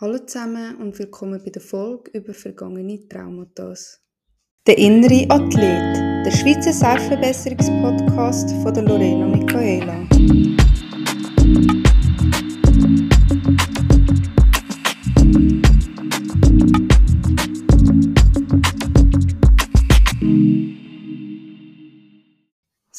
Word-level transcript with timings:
Hallo 0.00 0.18
zusammen 0.18 0.74
und 0.78 0.98
willkommen 0.98 1.40
bei 1.44 1.50
der 1.50 1.62
Folge 1.62 2.10
über 2.18 2.34
vergangene 2.34 3.08
Traumata. 3.08 3.74
Der 4.66 4.76
innere 4.76 5.24
Athlet, 5.28 6.26
der 6.26 6.32
Schweizer 6.32 6.72
Selbstverbesserungspodcast 6.72 8.50
von 8.64 8.74
der 8.74 8.82
Lorena 8.82 9.24
Michaela. 9.28 10.04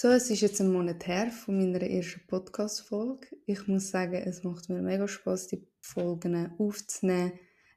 So, 0.06 0.12
es 0.12 0.30
ist 0.30 0.42
jetzt 0.42 0.62
ein 0.62 0.72
Monat 0.72 1.08
her 1.08 1.32
von 1.32 1.58
meiner 1.58 1.82
ersten 1.82 2.22
Podcast-Folge. 2.28 3.26
Ich 3.48 3.68
muss 3.68 3.90
sagen, 3.90 4.14
es 4.14 4.44
macht 4.44 4.70
mir 4.70 4.84
mega 4.84 5.08
Spaß, 5.08 5.48
die 5.48 5.68
Folgen 5.82 6.54
aufzunehmen. 6.60 7.32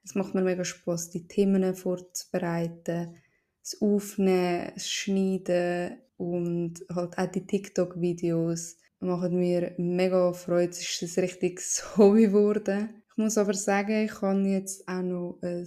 Es 0.05 0.15
macht 0.15 0.35
mir 0.35 0.43
mega 0.43 0.63
Spaß, 0.63 1.09
die 1.09 1.27
Themen 1.27 1.75
vorzubereiten, 1.75 3.17
das 3.63 3.81
Aufnehmen, 3.81 4.73
das 4.75 4.91
Schneiden 4.91 6.03
und 6.19 6.85
halt 6.95 7.17
auch 7.17 7.31
die 7.31 7.47
TikTok-Videos 7.47 8.77
machen 9.01 9.39
mir 9.39 9.73
mega 9.79 10.35
Freude. 10.35 10.73
Es 10.73 11.01
ist 11.01 11.17
ein 11.17 11.25
richtiges 11.25 11.83
Hobby 11.97 12.27
geworden. 12.27 13.05
Ich 13.11 13.17
muss 13.17 13.39
aber 13.39 13.55
sagen, 13.55 14.05
ich 14.05 14.21
habe 14.21 14.41
jetzt 14.41 14.87
auch 14.87 15.01
noch 15.01 15.39
ein 15.41 15.67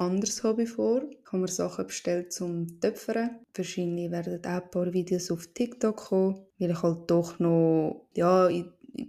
anderes 0.00 0.42
Hobby 0.42 0.66
vor. 0.66 1.02
Ich 1.10 1.26
habe 1.26 1.38
mir 1.38 1.48
Sachen 1.48 1.86
bestellt 1.86 2.32
zum 2.32 2.80
Töpfern. 2.80 3.40
Wahrscheinlich 3.54 4.10
werden 4.10 4.44
auch 4.44 4.48
ein 4.48 4.70
paar 4.70 4.92
Videos 4.92 5.30
auf 5.30 5.46
TikTok 5.48 5.96
kommen, 5.96 6.46
weil 6.58 6.70
ich 6.70 6.82
halt 6.82 7.10
doch 7.10 7.38
noch, 7.38 8.06
ja, 8.14 8.48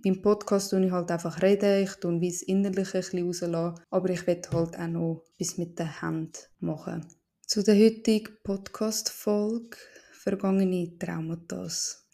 beim 0.04 0.22
Podcast 0.22 0.70
tue 0.70 0.86
ich 0.86 0.92
halt 0.92 1.10
einfach 1.10 1.42
reden, 1.42 1.84
ich 1.84 1.96
tue 1.96 2.20
wie 2.22 2.30
das 2.30 2.44
Innerliche 2.44 2.98
ein 2.98 3.04
bisschen 3.04 3.26
rauslassen, 3.26 3.82
aber 3.90 4.10
ich 4.10 4.28
will 4.28 4.42
halt 4.52 4.78
auch 4.78 4.88
noch 4.88 5.24
etwas 5.38 5.58
mit 5.58 5.80
der 5.80 6.02
Hand 6.02 6.50
machen. 6.60 7.06
Zu 7.48 7.64
der 7.64 7.76
heutigen 7.76 8.38
Podcast-Folge 8.44 9.78
«Vergangene 10.14 10.98
Traumata». 11.00 11.68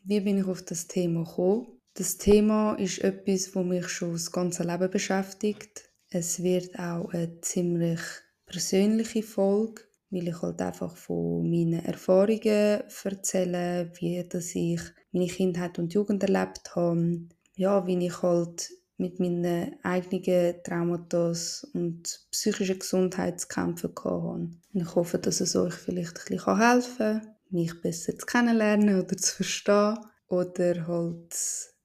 Wie 0.03 0.21
bin 0.21 0.37
ich 0.37 0.47
auf 0.47 0.63
das 0.63 0.87
Thema 0.87 1.23
gekommen? 1.25 1.67
Das 1.93 2.17
Thema 2.17 2.75
ist 2.75 2.99
etwas, 2.99 3.51
das 3.51 3.63
mich 3.65 3.89
schon 3.89 4.13
das 4.13 4.31
ganze 4.31 4.63
Leben 4.63 4.89
beschäftigt. 4.89 5.89
Es 6.09 6.41
wird 6.41 6.79
auch 6.79 7.11
eine 7.11 7.41
ziemlich 7.41 7.99
persönliche 8.47 9.21
Folge, 9.21 9.83
weil 10.09 10.29
ich 10.29 10.41
halt 10.41 10.61
einfach 10.61 10.95
von 10.95 11.49
meinen 11.49 11.85
Erfahrungen 11.85 12.81
erzähle, 13.03 13.91
wie 13.99 14.27
dass 14.27 14.55
ich 14.55 14.81
meine 15.11 15.27
Kindheit 15.27 15.77
und 15.77 15.93
Jugend 15.93 16.23
erlebt 16.23 16.75
habe, 16.75 17.27
ja, 17.55 17.85
wie 17.85 18.05
ich 18.05 18.21
halt 18.21 18.69
mit 18.97 19.19
meinen 19.19 19.75
eigenen 19.83 20.63
Traumata 20.63 21.33
und 21.73 22.03
psychischen 22.31 22.79
Gesundheit 22.79 23.39
zu 23.39 23.47
kämpfen 23.47 23.93
hatte. 24.03 24.49
Ich 24.73 24.95
hoffe, 24.95 25.19
dass 25.19 25.41
es 25.41 25.55
euch 25.55 25.73
vielleicht 25.73 26.17
ein 26.17 26.35
bisschen 26.35 26.57
helfen 26.57 26.97
kann, 26.97 27.35
mich 27.49 27.79
besser 27.81 28.17
zu 28.17 28.25
kennenlernen 28.25 28.99
oder 28.99 29.17
zu 29.17 29.35
verstehen 29.35 29.97
oder 30.27 30.87
halt 30.87 31.35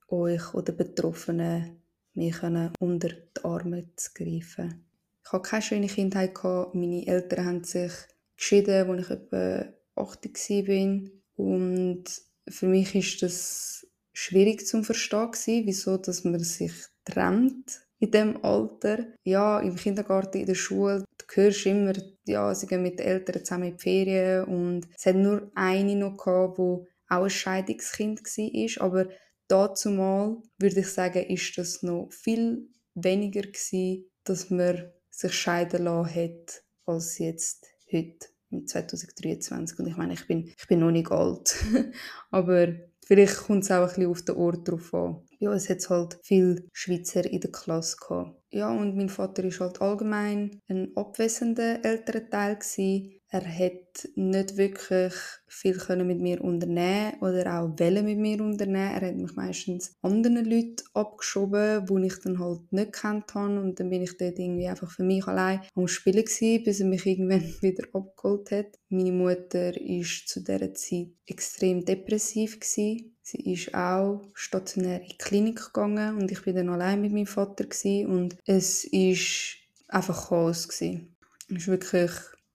euch 0.07 0.53
oder 0.53 0.73
Betroffenen 0.73 1.81
mich 2.15 2.41
unter 2.79 3.09
die 3.09 3.43
Arme 3.43 3.89
zu 3.95 4.11
greifen. 4.13 4.85
Ich 5.25 5.31
hatte 5.31 5.49
keine 5.49 5.61
schöne 5.61 5.87
Kindheit. 5.87 6.33
Meine 6.73 7.07
Eltern 7.07 7.45
haben 7.45 7.63
sich 7.63 7.91
geschieden, 8.37 8.89
als 8.89 9.05
ich 9.05 9.09
etwa 9.09 9.65
80 9.95 10.67
war. 10.67 11.09
Und 11.35 12.03
für 12.49 12.67
mich 12.67 12.93
ist 12.95 13.21
das 13.21 13.87
schwierig 14.13 14.67
zu 14.67 14.83
verstehen, 14.83 15.65
wieso 15.65 15.97
dass 15.97 16.23
man 16.23 16.39
sich 16.39 16.73
trennt 17.05 17.81
in 17.99 18.11
dem 18.11 18.43
Alter. 18.43 19.07
Ja, 19.23 19.59
im 19.59 19.75
Kindergarten, 19.75 20.39
in 20.39 20.45
der 20.45 20.55
Schule, 20.55 21.05
du 21.17 21.25
hörst 21.35 21.65
immer, 21.65 21.93
ja, 22.25 22.53
sie 22.53 22.67
gehen 22.67 22.83
mit 22.83 22.99
den 22.99 23.07
Eltern 23.07 23.43
zusammen 23.43 23.69
in 23.69 23.77
die 23.77 23.81
Ferien 23.81 24.43
und 24.45 24.87
es 24.95 25.05
hat 25.05 25.15
nur 25.15 25.51
eine 25.55 25.95
noch 25.95 26.17
gehabt, 26.17 26.57
die 26.57 26.87
auch 27.09 27.23
ein 27.23 27.29
Scheidungskind 27.29 28.21
war, 28.21 28.85
aber 28.85 29.09
dazu 29.47 29.89
mal 29.89 30.41
würde 30.59 30.81
ich 30.81 30.87
sagen, 30.87 31.23
ist 31.23 31.57
das 31.57 31.81
noch 31.81 32.09
viel 32.11 32.67
weniger 32.95 33.41
gewesen, 33.41 34.05
dass 34.23 34.49
man 34.49 34.91
sich 35.13 35.33
scheiden 35.33 35.83
lassen 35.83 36.15
hat, 36.15 36.63
als 36.85 37.19
jetzt 37.19 37.67
heute, 37.91 38.27
mit 38.49 38.69
2023. 38.69 39.79
Und 39.79 39.87
ich 39.87 39.97
meine, 39.97 40.13
ich 40.13 40.27
bin, 40.27 40.47
ich 40.47 40.67
bin 40.67 40.79
noch 40.79 40.91
nicht 40.91 41.11
alt. 41.11 41.55
Aber 42.31 42.67
vielleicht 43.05 43.37
kommt 43.37 43.63
es 43.63 43.71
auch 43.71 43.81
ein 43.81 43.87
bisschen 43.87 44.07
auf 44.07 44.21
den 44.23 44.35
Ort 44.35 44.67
drauf 44.67 44.93
an. 44.93 45.25
Ja, 45.39 45.53
es 45.53 45.69
hat 45.69 45.89
halt 45.89 46.19
viele 46.23 46.63
Schweizer 46.71 47.25
in 47.25 47.41
der 47.41 47.51
Klasse 47.51 47.97
gehabt. 47.97 48.41
Ja, 48.51 48.71
und 48.71 48.95
mein 48.95 49.09
Vater 49.09 49.43
war 49.43 49.59
halt 49.59 49.81
allgemein 49.81 50.61
ein 50.67 50.91
abwesender 50.95 51.83
älterer 51.83 52.29
Teil 52.29 52.55
gewesen. 52.55 53.19
Er 53.33 53.47
hat 53.47 54.09
nicht 54.13 54.57
wirklich 54.57 55.15
viel 55.47 55.75
können 55.75 56.05
mit 56.05 56.19
mir 56.19 56.39
unternehmen 56.43 57.19
oder 57.19 57.59
auch 57.59 57.79
Welle 57.79 58.03
mit 58.03 58.19
mir 58.19 58.39
unternehmen. 58.43 58.93
Er 58.93 59.07
hat 59.07 59.15
mich 59.15 59.35
meistens 59.35 59.95
anderen 60.03 60.45
Leuten 60.45 60.75
abgeschoben, 60.93 61.89
wo 61.89 61.97
ich 61.97 62.19
dann 62.19 62.37
halt 62.37 62.71
nicht 62.71 62.93
kennt 62.93 63.33
habe 63.33 63.59
und 63.59 63.79
dann 63.79 63.89
bin 63.89 64.03
ich 64.03 64.17
dort 64.17 64.37
irgendwie 64.37 64.67
einfach 64.67 64.91
für 64.91 65.01
mich 65.01 65.25
allein 65.25 65.61
am 65.73 65.87
Spielen 65.87 66.23
gewesen, 66.23 66.63
bis 66.63 66.79
er 66.79 66.85
mich 66.85 67.05
irgendwann 67.07 67.41
wieder 67.61 67.87
abgeholt 67.91 68.51
hat. 68.51 68.77
Meine 68.89 69.11
Mutter 69.11 69.81
ist 69.81 70.29
zu 70.29 70.43
dieser 70.43 70.71
Zeit 70.75 71.07
extrem 71.25 71.83
depressiv 71.83 72.59
gewesen. 72.59 73.15
Sie 73.23 73.51
ist 73.51 73.73
auch 73.73 74.29
stationär 74.35 75.01
in 75.01 75.07
die 75.07 75.17
Klinik 75.17 75.73
gegangen 75.73 76.17
und 76.17 76.31
ich 76.31 76.43
bin 76.43 76.55
dann 76.55 76.69
allein 76.69 77.01
mit 77.01 77.11
meinem 77.11 77.25
Vater 77.25 77.63
gewesen 77.63 78.05
und 78.11 78.37
es 78.45 78.83
ist 78.83 79.55
einfach 79.87 80.29
Chaos 80.29 80.67
gewesen. 80.67 81.15
Es 81.49 81.63
ist 81.63 81.67
wirklich 81.67 82.11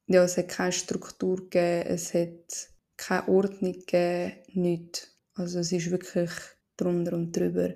ja, 0.09 0.25
es 0.25 0.37
hat 0.37 0.49
keine 0.49 0.73
Struktur 0.73 1.37
gegeben, 1.37 1.89
es 1.89 2.15
hat 2.15 2.71
keine 2.97 3.29
Ordnung 3.29 3.75
gegeben, 3.75 4.33
nichts. 4.55 5.17
Also 5.35 5.61
es 5.61 5.71
ist 5.71 5.91
wirklich 5.91 6.31
drunter 6.77 7.13
und 7.13 7.37
drüber. 7.37 7.75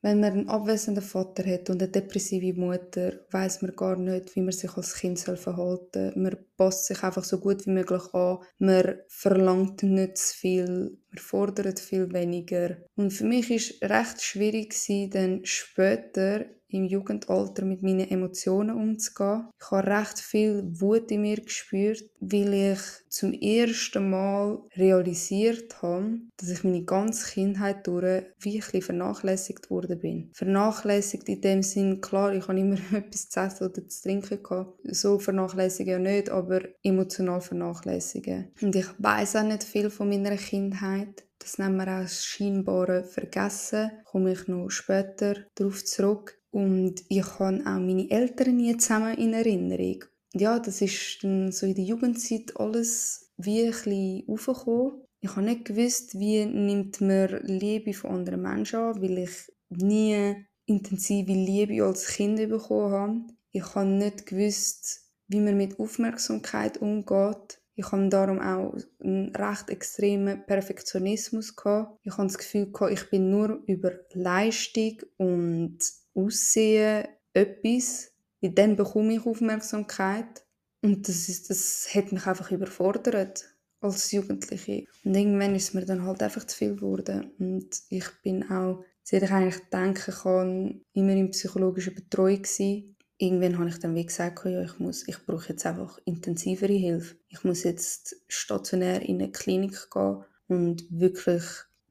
Wenn 0.00 0.20
man 0.20 0.32
einen 0.32 0.48
abwesenden 0.50 1.02
Vater 1.02 1.50
hat 1.50 1.70
und 1.70 1.82
eine 1.82 1.90
depressive 1.90 2.58
Mutter, 2.58 3.20
weiß 3.30 3.62
man 3.62 3.74
gar 3.74 3.96
nicht, 3.96 4.36
wie 4.36 4.42
man 4.42 4.52
sich 4.52 4.76
als 4.76 4.96
Kind 4.96 5.18
verhalten 5.18 6.12
soll. 6.12 6.22
Man 6.22 6.36
passt 6.58 6.86
sich 6.86 7.02
einfach 7.02 7.24
so 7.24 7.38
gut 7.38 7.64
wie 7.66 7.70
möglich 7.70 8.12
an. 8.12 8.38
Man 8.58 8.98
verlangt 9.08 9.82
nicht 9.82 10.18
zu 10.18 10.36
viel. 10.36 10.98
Man 11.08 11.18
fordert 11.18 11.80
viel 11.80 12.12
weniger. 12.12 12.76
Und 12.96 13.12
für 13.12 13.24
mich 13.24 13.50
ist 13.50 13.82
recht 13.82 14.20
schwierig 14.20 14.74
dann 15.10 15.42
später 15.44 16.44
im 16.74 16.84
Jugendalter 16.84 17.64
mit 17.64 17.82
meinen 17.82 18.10
Emotionen 18.10 18.76
umzugehen. 18.76 19.48
Ich 19.60 19.70
habe 19.70 19.86
recht 19.86 20.18
viel 20.18 20.64
Wut 20.80 21.10
in 21.10 21.22
mir 21.22 21.36
gespürt, 21.36 22.04
weil 22.20 22.72
ich 22.72 22.80
zum 23.08 23.32
ersten 23.32 24.10
Mal 24.10 24.58
realisiert 24.76 25.80
habe, 25.82 26.18
dass 26.36 26.50
ich 26.50 26.64
meine 26.64 26.84
ganze 26.84 27.32
Kindheit 27.32 27.86
durch 27.86 28.24
ein 28.44 28.82
vernachlässigt 28.82 29.70
worden 29.70 29.98
bin. 30.00 30.30
Vernachlässigt 30.34 31.28
in 31.28 31.40
dem 31.40 31.62
Sinn, 31.62 32.00
klar, 32.00 32.34
ich 32.34 32.48
habe 32.48 32.58
immer 32.58 32.76
etwas 32.92 33.28
zu 33.28 33.40
essen 33.40 33.68
oder 33.68 33.88
zu 33.88 34.02
trinken 34.02 34.42
gehabt. 34.42 34.80
So 34.84 35.18
vernachlässigen 35.18 35.92
ja 35.92 35.98
nicht, 35.98 36.28
aber 36.28 36.60
emotional 36.82 37.40
vernachlässigen. 37.40 38.52
Und 38.60 38.74
ich 38.74 38.86
weiß 38.98 39.36
auch 39.36 39.44
nicht 39.44 39.64
viel 39.64 39.90
von 39.90 40.08
meiner 40.08 40.36
Kindheit. 40.36 41.24
Das 41.38 41.58
nennen 41.58 41.76
wir 41.76 41.88
auch 41.88 42.02
das 42.02 42.24
scheinbare 42.24 43.04
Vergessen. 43.04 43.90
Komme 44.04 44.32
ich 44.32 44.48
noch 44.48 44.70
später 44.70 45.36
darauf 45.54 45.84
zurück. 45.84 46.40
Und 46.54 47.02
ich 47.08 47.40
habe 47.40 47.62
auch 47.66 47.80
meine 47.80 48.08
Eltern 48.08 48.58
nie 48.58 48.76
zusammen 48.76 49.18
in 49.18 49.32
Erinnerung. 49.32 50.04
Ja, 50.34 50.60
das 50.60 50.80
ist 50.82 51.18
dann 51.24 51.50
so 51.50 51.66
in 51.66 51.74
der 51.74 51.82
Jugendzeit 51.82 52.56
alles 52.56 53.32
wie 53.36 53.64
ein 53.64 53.72
bisschen 53.72 54.22
aufgekommen. 54.28 55.02
Ich 55.18 55.30
habe 55.30 55.46
nicht 55.46 55.64
gewusst, 55.64 56.16
wie 56.16 56.44
nimmt 56.44 57.00
man 57.00 57.40
Liebe 57.42 57.92
von 57.92 58.12
anderen 58.12 58.42
Menschen 58.42 58.78
an, 58.78 59.02
weil 59.02 59.18
ich 59.18 59.52
nie 59.68 60.46
intensive 60.66 61.32
Liebe 61.32 61.84
als 61.84 62.06
Kind 62.06 62.36
bekommen 62.36 62.92
habe. 62.92 63.20
Ich 63.50 63.74
habe 63.74 63.88
nicht 63.88 64.24
gewusst, 64.24 65.10
wie 65.26 65.40
man 65.40 65.56
mit 65.56 65.80
Aufmerksamkeit 65.80 66.80
umgeht. 66.80 67.58
Ich 67.74 67.90
habe 67.90 68.08
darum 68.10 68.38
auch 68.38 68.76
einen 69.02 69.34
recht 69.34 69.70
extremen 69.70 70.46
Perfektionismus 70.46 71.56
gehabt. 71.56 71.98
Ich 72.04 72.12
habe 72.12 72.28
das 72.28 72.38
Gefühl 72.38 72.70
gehabt, 72.70 72.92
ich 72.92 73.10
bin 73.10 73.30
nur 73.30 73.60
über 73.66 73.90
Leistung 74.12 74.98
und 75.16 75.80
Aussehen 76.14 77.06
etwas, 77.32 78.12
weil 78.40 78.52
dann 78.52 78.76
bekomme 78.76 79.14
ich 79.14 79.26
Aufmerksamkeit. 79.26 80.44
Und 80.82 81.08
das, 81.08 81.28
ist, 81.28 81.50
das 81.50 81.88
hat 81.94 82.12
mich 82.12 82.26
einfach 82.26 82.50
überfordert 82.50 83.44
als 83.80 84.12
Jugendliche. 84.12 84.86
Und 85.04 85.14
irgendwann 85.14 85.54
ist 85.54 85.74
mir 85.74 85.84
dann 85.84 86.04
halt 86.04 86.22
einfach 86.22 86.44
zu 86.44 86.56
viel 86.56 86.76
geworden. 86.76 87.30
Und 87.38 87.82
ich 87.88 88.06
bin 88.22 88.50
auch, 88.50 88.84
seit 89.02 89.22
ich 89.22 89.30
eigentlich 89.30 89.62
denken 89.72 90.14
kann, 90.14 90.80
immer 90.92 91.12
in 91.12 91.30
psychologischer 91.30 91.92
Betreuung 91.92 92.42
gewesen. 92.42 92.96
Irgendwann 93.16 93.58
habe 93.58 93.68
ich 93.68 93.78
dann 93.78 93.94
wie 93.94 94.06
gesagt, 94.06 94.44
ja, 94.44 94.62
ich, 94.62 94.78
muss, 94.78 95.06
ich 95.06 95.24
brauche 95.24 95.50
jetzt 95.50 95.64
einfach 95.64 95.98
intensivere 96.04 96.72
Hilfe. 96.72 97.16
Ich 97.28 97.44
muss 97.44 97.62
jetzt 97.62 98.16
stationär 98.28 99.02
in 99.02 99.22
eine 99.22 99.30
Klinik 99.30 99.90
gehen 99.90 100.24
und 100.48 100.84
wirklich 100.90 101.44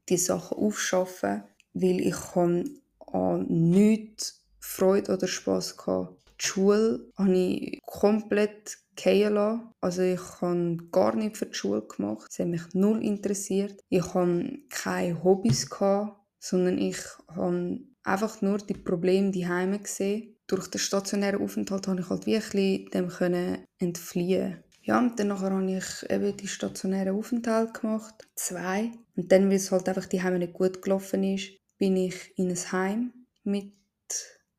die 0.08 0.18
Sachen 0.18 0.58
aufschaffen, 0.58 1.44
weil 1.72 2.00
ich 2.00 2.16
kann 2.32 2.78
an 3.14 3.46
nichts 3.48 4.44
Freude 4.58 5.12
oder 5.12 5.28
Spass 5.28 5.76
gehabt. 5.76 6.20
Die 6.40 6.46
Schule 6.46 7.12
habe 7.16 7.32
ich 7.32 7.80
komplett 7.86 8.78
fallen 8.98 9.34
lassen. 9.34 9.70
Also 9.80 10.02
ich 10.02 10.20
habe 10.40 10.78
gar 10.90 11.14
nichts 11.14 11.38
für 11.38 11.46
die 11.46 11.54
Schule 11.54 11.82
gemacht. 11.82 12.28
Es 12.30 12.38
hat 12.38 12.48
mich 12.48 12.74
null 12.74 13.04
interessiert. 13.04 13.80
Ich 13.88 14.14
hatte 14.14 14.58
keine 14.68 15.22
Hobbys, 15.22 15.70
gehabt, 15.70 16.18
sondern 16.40 16.78
ich 16.78 16.98
habe 17.28 17.80
einfach 18.02 18.42
nur 18.42 18.58
die 18.58 18.74
Probleme 18.74 19.30
die 19.30 19.48
Heime 19.48 19.78
gesehen. 19.78 20.36
Durch 20.46 20.68
den 20.68 20.80
stationären 20.80 21.40
Aufenthalt 21.40 21.86
konnte 21.86 22.02
ich 22.02 22.10
halt 22.10 22.26
wirklich 22.26 22.90
dem 22.90 23.10
entfliehen. 23.78 24.62
Ja, 24.82 24.98
und 24.98 25.18
dann 25.18 25.40
habe 25.40 25.72
ich 25.72 26.10
eben 26.10 26.36
die 26.36 26.48
stationären 26.48 27.16
Aufenthalte 27.16 27.80
gemacht. 27.80 28.14
Zwei. 28.34 28.92
Und 29.16 29.32
dann, 29.32 29.48
weil 29.48 29.56
es 29.56 29.72
halt 29.72 29.88
einfach 29.88 30.04
die 30.04 30.22
Heime 30.22 30.38
nicht 30.38 30.52
gut 30.52 30.82
gelaufen 30.82 31.24
ist, 31.24 31.52
bin 31.78 31.96
ich 31.96 32.36
in 32.36 32.50
ein 32.50 32.72
Heim 32.72 33.12
mit 33.42 33.72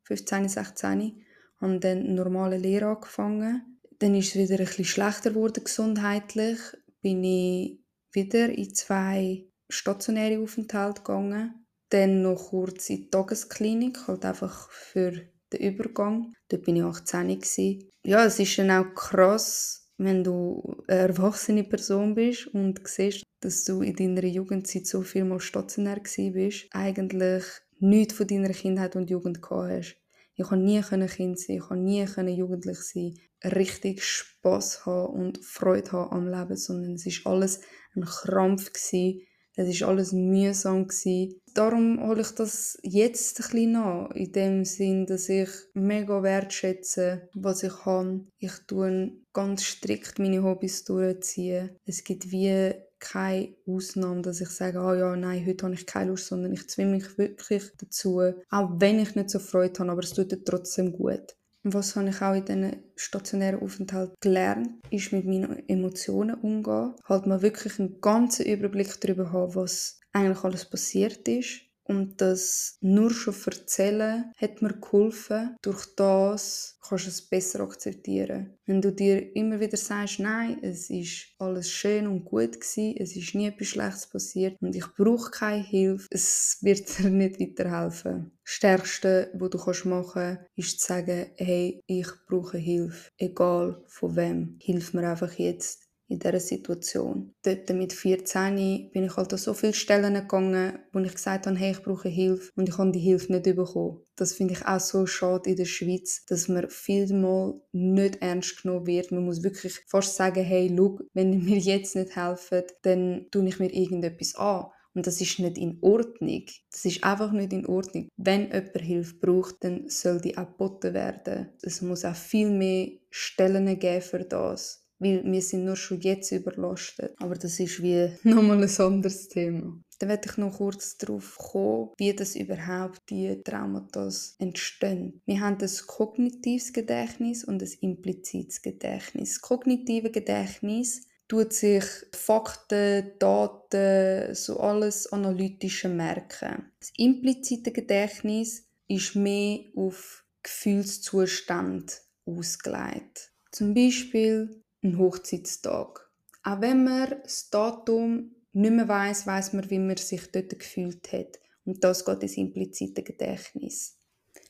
15, 0.04 0.50
16. 0.50 1.26
Habe 1.62 1.80
dann 1.80 2.00
eine 2.00 2.14
normale 2.14 2.58
Lehre 2.58 2.88
angefangen. 2.88 3.80
Dann 4.00 4.16
ist 4.16 4.30
es 4.30 4.36
wieder 4.36 4.60
ein 4.60 4.66
bisschen 4.66 4.86
schlechter 4.86 5.32
geworden 5.32 5.64
gesundheitlich. 5.64 6.60
Bin 7.02 7.24
ich 7.24 7.80
wieder 8.12 8.50
in 8.50 8.74
zwei 8.74 9.46
stationäre 9.70 10.42
Aufenthalte 10.42 11.02
gegangen. 11.02 11.66
Dann 11.90 12.22
noch 12.22 12.50
kurz 12.50 12.90
in 12.90 12.98
die 12.98 13.10
Tagesklinik, 13.10 14.08
halt 14.08 14.26
einfach 14.26 14.70
für 14.72 15.12
den 15.54 15.62
Übergang. 15.62 16.34
Dort 16.50 16.64
bin 16.64 16.76
ich 16.76 16.84
18 16.84 17.28
gewesen. 17.28 17.90
Ja, 18.04 18.26
es 18.26 18.40
ist 18.40 18.58
dann 18.58 18.72
auch 18.72 18.94
krass, 18.94 19.85
wenn 19.98 20.24
du 20.24 20.84
eine 20.88 21.00
erwachsene 21.00 21.64
Person 21.64 22.16
bist 22.16 22.48
und 22.48 22.86
siehst, 22.88 23.24
dass 23.40 23.64
du 23.64 23.82
in 23.82 23.96
deiner 23.96 24.26
Jugendzeit 24.26 24.88
so 24.88 25.02
viel 25.02 25.24
mal 25.24 25.40
stationär 25.40 26.02
bist, 26.34 26.68
eigentlich 26.72 27.44
nichts 27.80 28.16
von 28.16 28.28
deiner 28.28 28.50
Kindheit 28.50 28.96
und 28.96 29.10
Jugend 29.10 29.42
gehabt 29.42 29.72
hast. 29.72 29.98
Ich 30.36 30.46
konnte 30.46 30.66
nie 30.66 30.82
Kind 30.82 31.40
sein, 31.40 31.58
ich 31.58 31.62
konnte 31.62 32.24
nie 32.24 32.36
jugendlich 32.36 32.80
sein, 32.80 33.14
richtig 33.44 34.04
Spass 34.04 34.86
haben 34.86 35.14
und 35.14 35.46
Freude 35.46 35.92
haben 35.94 36.12
am 36.12 36.28
Leben, 36.28 36.58
sondern 36.58 36.96
es 36.96 37.06
war 37.24 37.34
alles 37.34 37.62
ein 37.96 38.04
Krampf 38.04 38.74
gewesen. 38.74 39.22
Es 39.56 39.82
war 39.82 39.90
alles 39.90 40.12
mühsam. 40.12 40.88
Gewesen. 40.88 41.42
Darum 41.54 42.06
hole 42.06 42.22
ich 42.22 42.32
das 42.32 42.78
jetzt 42.84 43.40
ein 43.40 43.44
bisschen 43.44 43.72
nach, 43.72 44.12
in 44.12 44.32
dem 44.34 44.66
Sinn, 44.66 45.06
dass 45.06 45.30
ich 45.30 45.50
mega 45.74 46.22
wertschätze, 46.22 47.30
was 47.34 47.64
ich 47.64 47.86
habe. 47.86 48.26
Ich 48.38 48.54
tue 48.68 49.14
ganz 49.32 49.64
strikt 49.64 50.20
meine 50.20 50.44
Hobbys 50.44 50.84
durchziehen. 50.84 51.70
Es 51.86 52.04
gibt 52.04 52.32
wie 52.32 52.74
keine 53.00 53.56
Ausnahme, 53.68 54.22
dass 54.22 54.42
ich 54.42 54.50
sage, 54.50 54.80
oh 54.80 54.94
ja, 54.94 55.16
nein, 55.16 55.46
heute 55.46 55.66
habe 55.66 55.76
ich 55.76 55.86
keine 55.86 56.12
Lust, 56.12 56.28
sondern 56.28 56.54
ich 56.54 56.68
zwinge 56.68 56.92
mich 56.92 57.18
wirklich 57.18 57.72
dazu, 57.78 58.22
auch 58.50 58.70
wenn 58.80 59.00
ich 59.00 59.16
nicht 59.16 59.30
so 59.30 59.40
Freude 59.40 59.80
habe, 59.80 59.92
aber 59.92 60.04
es 60.04 60.14
tut 60.14 60.34
trotzdem 60.46 60.92
gut. 60.92 61.36
Was 61.68 61.96
habe 61.96 62.10
ich 62.10 62.22
auch 62.22 62.36
in 62.36 62.46
diesen 62.46 62.84
stationären 62.96 63.60
Aufenthalt 63.60 64.14
gelernt, 64.22 64.70
ist 64.92 65.12
mit 65.12 65.26
meinen 65.26 65.68
Emotionen 65.68 66.36
umgehen. 66.36 66.94
Halt 67.06 67.26
mal 67.26 67.42
wirklich 67.42 67.80
einen 67.80 68.00
ganzen 68.02 68.46
Überblick 68.46 69.02
darüber 69.02 69.32
haben, 69.32 69.56
was 69.56 70.00
eigentlich 70.14 70.44
alles 70.44 70.70
passiert 70.70 71.28
ist 71.28 71.65
und 71.88 72.20
das 72.22 72.78
nur 72.82 73.12
schon 73.12 73.36
erzählen 73.46 74.32
hat 74.38 74.62
mir 74.62 74.74
geholfen. 74.74 75.56
Durch 75.62 75.86
das 75.96 76.78
kannst 76.82 77.06
du 77.06 77.10
es 77.10 77.22
besser 77.22 77.62
akzeptieren. 77.62 78.58
Wenn 78.66 78.82
du 78.82 78.92
dir 78.92 79.36
immer 79.36 79.60
wieder 79.60 79.78
sagst, 79.78 80.20
nein, 80.20 80.60
es 80.64 80.90
ist 80.90 81.28
alles 81.40 81.70
schön 81.70 82.08
und 82.08 82.26
gut 82.26 82.60
gewesen, 82.60 82.96
es 82.98 83.16
ist 83.16 83.36
nie 83.36 83.48
etwas 83.48 83.68
Schlechtes 83.68 84.08
passiert 84.08 84.58
und 84.62 84.76
ich 84.76 84.86
brauche 84.98 85.32
keine 85.32 85.64
Hilfe, 85.64 86.08
es 86.10 86.58
wird 86.62 86.86
dir 87.00 87.10
nicht 87.10 87.40
weiterhelfen. 87.40 88.32
Das 88.44 88.54
Stärkste, 88.54 89.32
was 89.34 89.50
du 89.82 89.90
machen 89.90 90.12
kannst, 90.14 90.42
ist 90.56 90.80
zu 90.80 90.88
sagen, 90.88 91.32
hey, 91.38 91.82
ich 91.88 92.08
brauche 92.28 92.58
Hilfe, 92.58 93.10
egal 93.18 93.84
von 93.88 94.16
wem. 94.16 94.58
Hilf 94.62 94.94
mir 94.94 95.10
einfach 95.10 95.34
jetzt 95.34 95.85
in 96.08 96.20
dieser 96.20 96.40
Situation. 96.40 97.34
Dort 97.44 97.70
mit 97.70 97.94
14 97.94 98.92
bin 98.92 99.06
ich 99.06 99.16
halt 99.16 99.34
an 99.34 99.40
so 99.40 99.54
viele 99.54 99.74
Stellen 99.74 100.14
gegangen, 100.14 100.80
wo 100.92 101.00
ich 101.00 101.14
gesagt 101.14 101.48
habe, 101.48 101.58
hey, 101.58 101.72
ich 101.72 101.84
brauche 101.84 102.10
Hilfe 102.10 102.52
und 102.56 102.70
ich 102.70 102.78
habe 102.78 102.92
die 102.92 103.00
Hilfe 103.00 103.32
nicht 103.32 103.44
bekommen. 103.44 104.02
Das 104.16 104.34
finde 104.34 104.54
ich 104.54 104.66
auch 104.66 104.80
so 104.80 105.06
schade 105.06 105.50
in 105.50 105.56
der 105.56 105.66
Schweiz, 105.66 106.26
dass 106.26 106.48
man 106.48 106.70
vielmal 106.70 107.56
nicht 107.72 108.22
ernst 108.22 108.62
genommen 108.62 108.88
wird. 108.88 109.12
Man 109.12 109.26
muss 109.26 109.44
wirklich 109.44 109.82
fast 109.88 110.16
sagen, 110.16 110.44
hey, 110.44 110.74
schau, 110.76 111.00
wenn 111.14 111.34
ihr 111.34 111.40
mir 111.40 111.58
jetzt 111.58 111.96
nicht 111.96 112.16
helft, 112.16 112.54
dann 112.84 113.26
tue 113.32 113.48
ich 113.48 113.60
mir 113.60 113.74
irgendetwas 113.74 114.36
an. 114.36 114.68
Und 114.94 115.08
das 115.08 115.20
ist 115.20 115.40
nicht 115.40 115.58
in 115.58 115.78
Ordnung. 115.82 116.46
Das 116.72 116.86
ist 116.86 117.04
einfach 117.04 117.34
nicht 117.34 117.52
in 117.52 117.66
Ordnung. 117.66 118.08
Wenn 118.16 118.44
jemand 118.44 118.78
Hilfe 118.78 119.16
braucht, 119.16 119.56
dann 119.60 119.90
soll 119.90 120.22
die 120.22 120.38
auch 120.38 120.48
geboten 120.48 120.94
werden. 120.94 121.50
Es 121.62 121.82
muss 121.82 122.06
auch 122.06 122.16
viel 122.16 122.50
mehr 122.50 122.92
Stellen 123.10 123.78
geben 123.78 124.02
für 124.02 124.24
das 124.24 124.85
weil 125.00 125.24
wir 125.26 125.42
sind 125.42 125.66
nur 125.66 125.76
schon 125.76 126.02
jetzt 126.02 126.32
überlastet. 126.32 127.14
Aber 127.18 127.36
das 127.36 127.60
ist 127.60 127.82
wie 127.82 128.10
nochmal 128.24 128.64
ein 128.64 128.80
anderes 128.80 129.28
Thema. 129.28 129.80
Dann 130.00 130.10
werde 130.10 130.30
ich 130.30 130.38
noch 130.38 130.58
kurz 130.58 130.98
darauf 130.98 131.38
kommen, 131.38 131.92
wie 131.98 132.14
das 132.14 132.36
überhaupt 132.36 133.00
die 133.10 133.42
Traumata 133.44 134.10
entstehen. 134.40 135.22
Wir 135.26 135.40
haben 135.40 135.58
das 135.58 135.88
kognitives 135.88 136.74
Gedächtnis 136.74 137.46
und 137.46 137.62
das 137.62 137.76
implizites 137.76 138.62
Gedächtnis. 138.62 139.34
Das 139.34 139.42
kognitive 139.42 140.12
Gedächtnis 140.12 141.08
tut 141.28 141.54
sich 141.54 141.86
Fakten, 142.14 143.14
Daten, 143.20 144.36
so 144.36 144.60
alles 144.60 145.12
Analytische 145.12 145.90
merken. 145.90 146.72
Das 146.80 146.92
implizite 146.98 147.72
Gedächtnis 147.72 148.68
ist 148.88 149.16
mehr 149.16 149.62
auf 149.76 150.26
Gefühlszustand 150.44 152.02
ausgelegt. 152.26 153.32
Zum 153.52 153.74
Beispiel 153.74 154.62
ein 154.86 154.98
Hochzeitstag. 154.98 156.10
Auch 156.44 156.62
wenn 156.62 156.84
man 156.84 157.16
das 157.24 157.50
Datum 157.50 158.36
nicht 158.54 158.72
mehr 158.72 158.88
weiss, 158.88 159.28
weiss 159.28 159.52
man, 159.52 159.70
wie 159.70 159.80
man 159.80 159.98
sich 159.98 160.32
dort 160.32 160.58
gefühlt 160.58 161.12
hat. 161.12 161.40
Und 161.66 161.84
das 161.84 162.06
geht 162.06 162.22
ins 162.22 162.38
implizite 162.38 163.04
Gedächtnis. 163.04 163.98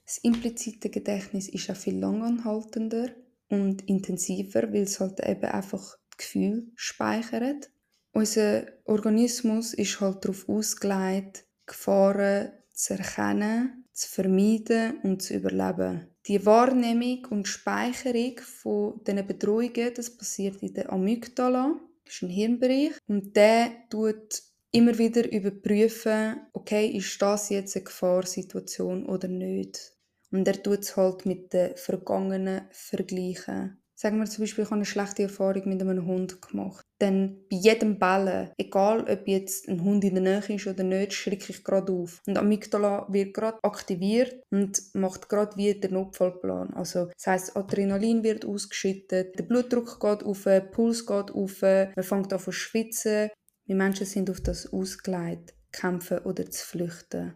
Das 0.06 0.20
implizite 0.20 0.90
Gedächtnis 0.90 1.50
ist 1.50 1.70
auch 1.72 1.76
viel 1.76 1.98
langanhaltender 1.98 3.10
und 3.50 3.88
intensiver, 3.88 4.72
weil 4.72 4.84
es 4.84 5.00
halt 5.00 5.20
eben 5.26 5.46
einfach 5.46 5.98
Gefühl 6.18 6.72
speichert. 6.76 7.72
Unser 8.12 8.66
Organismus 8.86 9.74
ist 9.74 10.00
halt 10.00 10.24
darauf 10.24 10.48
ausgelegt, 10.48 11.46
Gefahren 11.66 12.52
zu 12.74 12.94
erkennen, 12.94 13.86
zu 13.94 14.10
vermeiden 14.10 15.00
und 15.02 15.24
zu 15.24 15.34
überleben. 15.34 16.15
Die 16.28 16.44
Wahrnehmung 16.44 17.26
und 17.30 17.48
Speicherung 17.48 18.40
von 18.40 19.00
diesen 19.04 19.28
Bedrohungen, 19.28 19.94
das 19.96 20.18
passiert 20.18 20.64
in 20.64 20.74
der 20.74 20.92
Amygdala, 20.92 21.80
das 22.04 22.16
ist 22.16 22.24
ein 22.24 22.30
Hirnbereich, 22.30 22.94
und 23.08 23.36
der 23.36 23.72
tut 23.92 24.42
immer 24.72 24.98
wieder 24.98 25.32
überprüfen, 25.32 26.42
okay, 26.54 26.88
ist 26.88 27.22
das 27.22 27.50
jetzt 27.50 27.76
eine 27.76 27.86
Gefahrsituation 27.86 29.06
oder 29.06 29.28
nicht. 29.28 29.94
Und 30.32 30.48
er 30.48 30.62
tut 30.62 30.80
es 30.80 30.98
halt 30.98 31.26
mit 31.26 31.54
den 31.54 31.78
Vergangenen 31.78 32.68
vergleichen. 32.72 33.82
Sagen 33.94 34.18
wir 34.18 34.26
zum 34.26 34.44
Beispiel, 34.44 34.64
ich 34.64 34.70
habe 34.70 34.78
eine 34.78 34.86
schlechte 34.86 35.24
Erfahrung 35.24 35.70
mit 35.70 35.80
einem 35.80 36.06
Hund 36.06 36.42
gemacht. 36.42 36.85
Dann 37.00 37.44
bei 37.50 37.58
jedem 37.58 38.00
Bellen, 38.00 38.52
egal 38.58 39.02
ob 39.10 39.28
jetzt 39.28 39.68
ein 39.68 39.84
Hund 39.84 40.04
in 40.06 40.16
der 40.16 40.24
Nähe 40.24 40.56
ist 40.56 40.68
oder 40.68 40.84
nicht, 40.84 41.14
schrecke 41.14 41.52
ich 41.52 41.64
gerade 41.64 41.92
auf. 41.92 42.22
Und 42.26 42.38
Amygdala 42.38 43.08
wird 43.10 43.34
gerade 43.34 43.62
aktiviert 43.64 44.42
und 44.50 44.82
macht 44.94 45.28
gerade 45.28 45.58
wie 45.58 45.74
den 45.74 45.94
Notfallplan. 45.94 46.74
Also 46.74 47.08
das 47.08 47.28
heisst, 47.28 47.58
Adrenalin 47.58 48.24
wird 48.24 48.46
ausgeschüttet, 48.46 49.38
der 49.38 49.44
Blutdruck 49.44 50.00
geht 50.00 50.24
auf, 50.24 50.44
der 50.44 50.62
Puls 50.62 51.06
geht 51.06 51.32
auf, 51.32 51.62
man 51.62 52.04
fängt 52.04 52.32
an 52.32 52.40
zu 52.40 52.52
schwitzen. 52.52 53.30
Wir 53.66 53.76
Menschen 53.76 54.06
sind 54.06 54.30
auf 54.30 54.42
das 54.42 54.72
ausgelegt, 54.72 55.54
kämpfen 55.72 56.20
oder 56.20 56.50
zu 56.50 56.66
flüchten. 56.66 57.34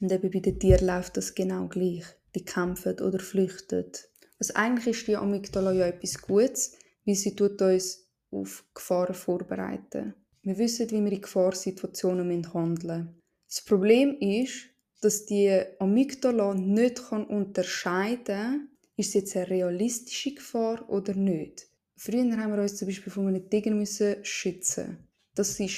Und 0.00 0.12
eben 0.12 0.30
bei 0.30 0.40
den 0.40 0.58
Tieren 0.58 0.86
läuft 0.86 1.16
das 1.16 1.34
genau 1.34 1.66
gleich. 1.68 2.04
Die 2.34 2.44
kämpfen 2.44 3.00
oder 3.00 3.18
flüchten. 3.18 3.90
Also 4.38 4.54
eigentlich 4.54 4.98
ist 4.98 5.06
die 5.06 5.16
Amygdala 5.16 5.72
ja 5.72 5.86
etwas 5.86 6.20
Gutes, 6.20 6.76
weil 7.06 7.14
sie 7.14 7.34
tut 7.34 7.62
uns 7.62 8.01
auf 8.32 8.64
Gefahren 8.74 9.14
vorbereiten. 9.14 10.14
Wir 10.42 10.58
wissen, 10.58 10.90
wie 10.90 11.04
wir 11.04 11.12
in 11.12 11.20
Gefahrsituationen 11.20 12.52
handeln 12.52 13.04
müssen. 13.04 13.20
Das 13.46 13.60
Problem 13.64 14.16
ist, 14.18 14.70
dass 15.00 15.26
die 15.26 15.62
Amygdala 15.78 16.54
nicht 16.54 17.00
unterscheiden 17.12 18.24
kann, 18.24 18.68
ist 18.96 19.08
es 19.08 19.14
jetzt 19.14 19.36
eine 19.36 19.50
realistische 19.50 20.34
Gefahr 20.34 20.88
oder 20.88 21.14
nicht. 21.14 21.68
Früher 21.96 22.36
haben 22.36 22.54
wir 22.54 22.62
uns 22.62 22.76
zum 22.76 22.88
Beispiel 22.88 23.12
von 23.12 23.28
einem 23.28 23.48
Tiger 23.48 23.70
müssen 23.72 24.24
schützen. 24.24 25.06
Das 25.34 25.60
war 25.60 25.68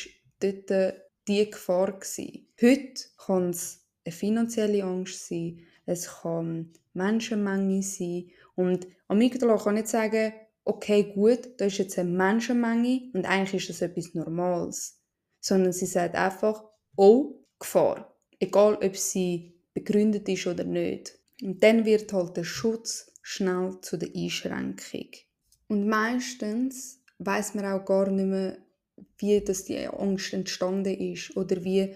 dort 0.41 0.95
die 1.29 1.51
Gefahr 1.51 1.99
Heute 2.61 3.05
kann 3.27 3.51
es 3.51 3.85
eine 4.05 4.13
finanzielle 4.13 4.85
Angst 4.85 5.27
sein, 5.29 5.61
es 5.87 6.07
kann 6.23 6.73
Menschenmenge 6.93 7.83
sein 7.83 8.31
und 8.55 8.87
Amygdala 9.09 9.57
kann 9.57 9.75
nicht 9.75 9.89
sagen, 9.89 10.33
okay, 10.65 11.13
gut, 11.15 11.59
da 11.59 11.67
ist 11.67 11.79
jetzt 11.79 11.99
eine 11.99 12.11
Menschenmenge 12.11 13.11
und 13.13 13.27
eigentlich 13.27 13.63
ist 13.63 13.71
das 13.71 13.83
etwas 13.83 14.15
Normales. 14.15 15.01
Sondern 15.41 15.73
sie 15.73 15.87
sagt 15.87 16.15
einfach, 16.15 16.65
oh, 16.97 17.45
Gefahr. 17.59 18.17
Egal, 18.39 18.79
ob 18.83 18.97
sie 18.97 19.61
begründet 19.75 20.29
ist 20.29 20.47
oder 20.47 20.65
nicht. 20.65 21.19
Und 21.43 21.63
dann 21.63 21.85
wird 21.85 22.13
halt 22.13 22.37
der 22.37 22.45
Schutz 22.45 23.13
schnell 23.23 23.79
zu 23.83 23.97
der 23.97 24.11
Einschränkung. 24.15 25.09
Und 25.69 25.87
meistens 25.87 27.03
weiß 27.19 27.55
man 27.55 27.67
auch 27.67 27.85
gar 27.85 28.11
nicht 28.11 28.27
mehr, 28.27 28.59
wie 29.19 29.41
das 29.41 29.65
die 29.65 29.87
Angst 29.87 30.33
entstanden 30.33 30.95
ist 30.95 31.37
oder 31.37 31.63
wie 31.65 31.95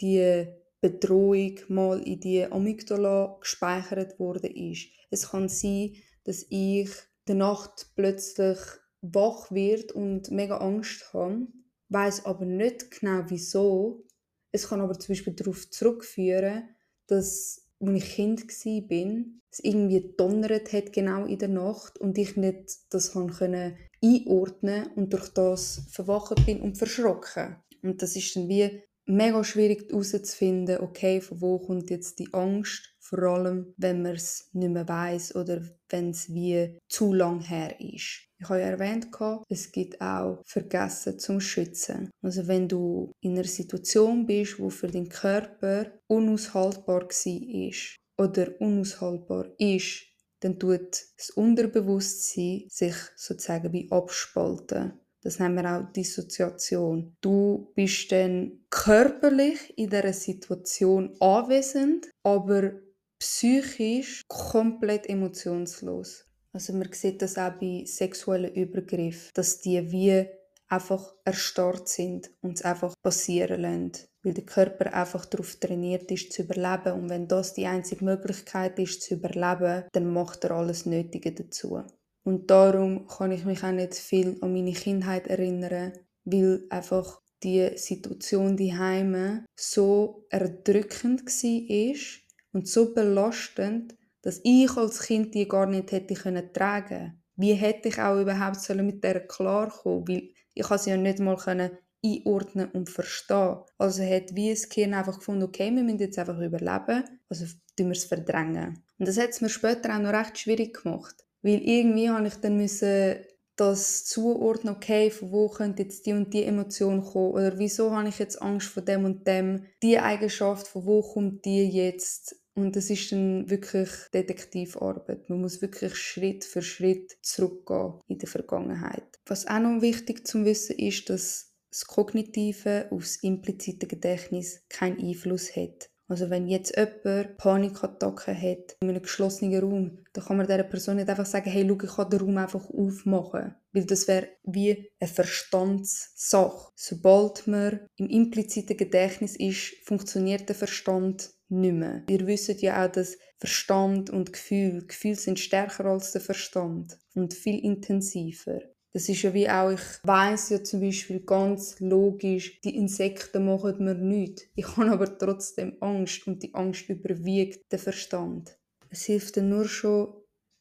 die 0.00 0.46
Bedrohung 0.80 1.58
mal 1.68 2.00
in 2.02 2.20
die 2.20 2.44
Amygdala 2.44 3.38
gespeichert 3.40 4.18
worden 4.18 4.54
ist. 4.54 4.88
Es 5.10 5.30
kann 5.30 5.48
sein, 5.48 5.96
dass 6.24 6.46
ich 6.48 6.90
der 7.28 7.36
Nacht 7.36 7.92
plötzlich 7.94 8.58
wach 9.00 9.50
wird 9.50 9.92
und 9.92 10.30
mega 10.30 10.58
Angst 10.58 11.12
habe, 11.12 11.46
weiß 11.88 12.26
aber 12.26 12.44
nicht 12.44 12.90
genau 12.90 13.24
wieso. 13.28 14.04
Es 14.50 14.68
kann 14.68 14.80
aber 14.80 14.98
zum 14.98 15.14
Beispiel 15.14 15.34
darauf 15.34 15.70
zurückführen, 15.70 16.68
dass 17.06 17.68
als 17.80 18.02
ich 18.02 18.14
Kind 18.14 18.42
war, 18.42 19.24
es 19.50 19.60
irgendwie 19.60 20.14
donnert 20.16 20.72
hat 20.72 20.92
genau 20.92 21.24
in 21.24 21.38
der 21.38 21.48
Nacht 21.48 21.98
und 21.98 22.18
ich 22.18 22.36
nicht 22.36 22.78
das 22.90 23.16
einordnen 23.16 24.86
und 24.94 25.12
durch 25.12 25.28
das 25.28 25.82
verwacht 25.90 26.44
bin 26.44 26.60
und 26.60 26.76
verschrocken. 26.76 27.56
Und 27.82 28.02
das 28.02 28.16
ist 28.16 28.34
dann 28.36 28.48
wie 28.48 28.82
mega 29.06 29.42
schwierig 29.42 29.90
herauszufinden, 29.90 30.80
okay, 30.80 31.20
von 31.20 31.40
wo 31.40 31.58
kommt 31.58 31.90
jetzt 31.90 32.18
die 32.18 32.32
Angst, 32.34 32.94
vor 33.08 33.22
allem 33.22 33.72
wenn 33.76 34.02
man 34.02 34.14
es 34.14 34.50
nicht 34.52 34.70
mehr 34.70 34.86
weiß 34.86 35.34
oder 35.34 35.62
wenn 35.88 36.10
es 36.10 36.32
wie 36.32 36.78
zu 36.88 37.14
lang 37.14 37.40
her 37.40 37.80
ist. 37.80 38.28
Ich 38.40 38.48
habe 38.48 38.60
ja 38.60 38.66
erwähnt, 38.66 39.08
es 39.48 39.72
gibt 39.72 40.00
auch 40.00 40.42
Vergessen 40.44 41.18
zum 41.18 41.40
Schützen. 41.40 42.10
Also 42.22 42.46
wenn 42.46 42.68
du 42.68 43.12
in 43.20 43.32
einer 43.32 43.44
Situation 43.44 44.26
bist, 44.26 44.60
wo 44.60 44.70
für 44.70 44.88
deinen 44.88 45.08
Körper 45.08 45.86
unaushaltbar 46.06 47.02
war 47.02 48.26
oder 48.26 48.60
unaushaltbar 48.60 49.46
ist, 49.58 50.04
dann 50.40 50.58
tut 50.58 51.04
das 51.16 51.30
Unterbewusstsein 51.30 52.64
sich 52.68 52.94
sozusagen 53.16 53.72
wie 53.72 53.90
abspalten. 53.90 54.92
Das 55.22 55.40
nennen 55.40 55.56
wir 55.56 55.76
auch 55.76 55.92
Dissoziation. 55.92 57.16
Du 57.20 57.72
bist 57.74 58.12
dann 58.12 58.60
körperlich 58.70 59.76
in 59.76 59.90
dieser 59.90 60.12
Situation 60.12 61.16
anwesend, 61.18 62.08
aber 62.22 62.72
psychisch 63.18 64.22
komplett 64.28 65.08
emotionslos. 65.08 66.24
Also 66.52 66.72
man 66.72 66.92
sieht 66.92 67.22
das 67.22 67.36
auch 67.38 67.52
bei 67.60 67.84
sexuellen 67.86 68.54
Übergriffen, 68.54 69.30
dass 69.34 69.60
die 69.60 69.90
wie 69.92 70.26
einfach 70.68 71.14
erstarrt 71.24 71.88
sind 71.88 72.30
und 72.40 72.58
es 72.58 72.64
einfach 72.64 72.94
passieren 73.02 73.62
lassen. 73.62 73.92
Weil 74.22 74.34
der 74.34 74.44
Körper 74.44 74.92
einfach 74.92 75.24
darauf 75.24 75.56
trainiert 75.56 76.10
ist, 76.10 76.32
zu 76.32 76.42
überleben. 76.42 77.00
Und 77.00 77.10
wenn 77.10 77.28
das 77.28 77.54
die 77.54 77.66
einzige 77.66 78.04
Möglichkeit 78.04 78.78
ist, 78.78 79.02
zu 79.02 79.14
überleben, 79.14 79.84
dann 79.92 80.12
macht 80.12 80.44
er 80.44 80.52
alles 80.52 80.86
Nötige 80.86 81.32
dazu. 81.32 81.82
Und 82.24 82.50
darum 82.50 83.06
kann 83.06 83.32
ich 83.32 83.44
mich 83.44 83.62
auch 83.62 83.72
nicht 83.72 83.94
viel 83.94 84.36
an 84.40 84.52
meine 84.52 84.72
Kindheit 84.72 85.28
erinnern, 85.28 85.92
weil 86.24 86.64
einfach 86.68 87.22
die 87.42 87.70
Situation 87.76 88.56
die 88.56 88.76
Heime 88.76 89.46
so 89.56 90.26
erdrückend 90.28 91.24
war 91.24 92.27
und 92.52 92.68
so 92.68 92.94
belastend, 92.94 93.96
dass 94.22 94.40
ich 94.42 94.76
als 94.76 95.00
Kind 95.00 95.34
die 95.34 95.48
gar 95.48 95.66
nicht 95.66 95.92
hätte 95.92 96.14
können 96.14 96.52
tragen. 96.52 97.22
Wie 97.36 97.54
hätte 97.54 97.88
ich 97.88 98.00
auch 98.00 98.20
überhaupt 98.20 98.68
mit 98.70 99.04
der 99.04 99.26
klarkommen? 99.26 100.08
Weil 100.08 100.30
ich 100.54 100.66
sie 100.66 100.90
ja 100.90 100.96
nicht 100.96 101.20
mal 101.20 101.36
können 101.36 101.70
einordnen 102.04 102.70
und 102.72 102.90
verstehen. 102.90 103.58
Also 103.76 104.02
hat 104.02 104.34
wie 104.34 104.50
ein 104.50 104.68
Kind 104.70 104.94
einfach 104.94 105.18
gefunden, 105.18 105.44
okay, 105.44 105.74
wir 105.74 105.82
müssen 105.82 105.98
jetzt 105.98 106.18
einfach 106.18 106.38
überleben, 106.38 107.04
also 107.28 107.44
tun 107.76 107.86
wir 107.86 107.92
es 107.92 108.04
verdrängen. 108.04 108.82
Und 108.98 109.08
das 109.08 109.18
hat 109.18 109.30
es 109.30 109.40
mir 109.40 109.48
später 109.48 109.94
auch 109.94 110.00
noch 110.00 110.12
recht 110.12 110.38
schwierig 110.38 110.82
gemacht. 110.82 111.24
Weil 111.42 111.60
irgendwie 111.62 112.10
habe 112.10 112.26
ich 112.26 112.34
dann 112.36 112.56
müssen 112.56 113.16
das 113.58 114.04
zuordnen, 114.04 114.74
okay, 114.74 115.10
von 115.10 115.32
wo 115.32 115.48
könnte 115.48 115.82
jetzt 115.82 116.06
die 116.06 116.12
und 116.12 116.32
die 116.32 116.44
Emotion 116.44 117.02
kommen 117.02 117.32
oder 117.32 117.58
wieso 117.58 117.90
habe 117.90 118.08
ich 118.08 118.18
jetzt 118.18 118.40
Angst 118.40 118.68
vor 118.68 118.82
dem 118.82 119.04
und 119.04 119.26
dem, 119.26 119.66
die 119.82 119.98
Eigenschaft, 119.98 120.68
von 120.68 120.86
wo 120.86 121.02
kommt 121.02 121.44
die 121.44 121.64
jetzt 121.64 122.36
und 122.54 122.74
das 122.74 122.90
ist 122.90 123.12
dann 123.12 123.48
wirklich 123.48 123.88
Detektivarbeit. 124.12 125.30
Man 125.30 125.40
muss 125.40 125.62
wirklich 125.62 125.94
Schritt 125.94 126.44
für 126.44 126.60
Schritt 126.60 127.16
zurückgehen 127.22 128.00
in 128.08 128.18
der 128.18 128.28
Vergangenheit. 128.28 129.20
Was 129.26 129.46
auch 129.46 129.60
noch 129.60 129.80
wichtig 129.80 130.26
zu 130.26 130.44
wissen 130.44 130.76
ist, 130.76 131.08
dass 131.08 131.54
das 131.70 131.86
Kognitive 131.86 132.88
aufs 132.90 133.22
implizite 133.22 133.86
Gedächtnis 133.86 134.64
keinen 134.68 134.98
Einfluss 134.98 135.54
hat. 135.54 135.90
Also 136.08 136.30
wenn 136.30 136.48
jetzt 136.48 136.74
jemand 136.74 137.36
Panikattacken 137.36 138.34
hat 138.34 138.76
in 138.80 138.88
einem 138.88 139.02
geschlossenen 139.02 139.60
Raum, 139.60 140.04
dann 140.14 140.24
kann 140.24 140.38
man 140.38 140.46
dieser 140.46 140.62
Person 140.62 140.96
nicht 140.96 141.08
einfach 141.08 141.26
sagen, 141.26 141.50
hey, 141.50 141.66
schau, 141.68 141.78
ich 141.84 141.94
kann 141.94 142.10
den 142.10 142.20
Raum 142.20 142.38
einfach 142.38 142.68
aufmachen. 142.70 143.54
Weil 143.72 143.84
das 143.84 144.08
wäre 144.08 144.28
wie 144.42 144.90
eine 144.98 145.08
Verstandssache. 145.08 146.72
Sobald 146.74 147.46
man 147.46 147.80
im 147.96 148.08
impliziten 148.08 148.76
Gedächtnis 148.76 149.36
ist, 149.36 149.74
funktioniert 149.84 150.48
der 150.48 150.56
Verstand 150.56 151.30
nicht 151.50 151.74
mehr. 151.74 152.04
Wir 152.08 152.26
wissen 152.26 152.56
ja 152.58 152.84
auch, 152.84 152.90
dass 152.90 153.18
Verstand 153.36 154.10
und 154.10 154.32
Gefühl, 154.32 154.86
Gefühle 154.86 155.14
sind 155.14 155.38
stärker 155.38 155.84
als 155.86 156.12
der 156.12 156.20
Verstand 156.22 156.98
und 157.14 157.34
viel 157.34 157.62
intensiver. 157.62 158.60
Das 158.92 159.08
ist 159.08 159.22
ja 159.22 159.34
wie 159.34 159.48
auch, 159.48 159.70
ich 159.70 159.80
weiß 160.02 160.50
ja 160.50 160.64
zum 160.64 160.80
Beispiel 160.80 161.20
ganz 161.20 161.78
logisch, 161.78 162.60
die 162.62 162.76
Insekten 162.76 163.44
machen 163.44 163.84
mir 163.84 163.94
nichts. 163.94 164.44
Ich 164.54 164.66
habe 164.76 164.90
aber 164.90 165.18
trotzdem 165.18 165.76
Angst 165.80 166.26
und 166.26 166.42
die 166.42 166.54
Angst 166.54 166.88
überwiegt 166.88 167.70
den 167.70 167.78
Verstand. 167.78 168.58
Es 168.90 169.04
hilft 169.04 169.36
dann 169.36 169.50
nur 169.50 169.68
schon, 169.68 170.14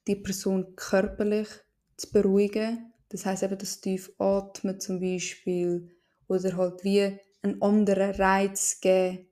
die 0.07 0.15
Person 0.15 0.75
körperlich 0.75 1.48
zu 1.96 2.12
beruhigen. 2.12 2.93
Das 3.10 3.25
heißt 3.25 3.43
eben 3.43 3.57
das 3.57 3.79
tief 3.79 4.12
atmen 4.17 4.79
zum 4.79 5.00
Beispiel 5.00 5.89
oder 6.27 6.57
halt 6.57 6.84
wie 6.84 7.17
einen 7.41 7.62
anderen 7.62 8.12
Reiz 8.12 8.79
geben. 8.81 9.27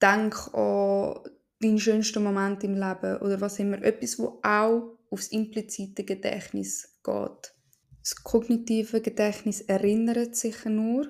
Denk 0.00 0.54
an 0.54 1.20
deinen 1.60 1.78
schönsten 1.78 2.22
Moment 2.22 2.62
im 2.64 2.74
Leben 2.74 3.16
oder 3.22 3.40
was 3.40 3.58
immer. 3.58 3.82
Etwas, 3.82 4.18
wo 4.18 4.40
auch 4.42 4.98
aufs 5.10 5.28
implizite 5.28 6.04
Gedächtnis 6.04 6.98
geht. 7.02 7.55
Das 8.06 8.22
kognitive 8.22 9.00
Gedächtnis 9.00 9.62
erinnert 9.62 10.36
sich 10.36 10.64
nur 10.64 11.08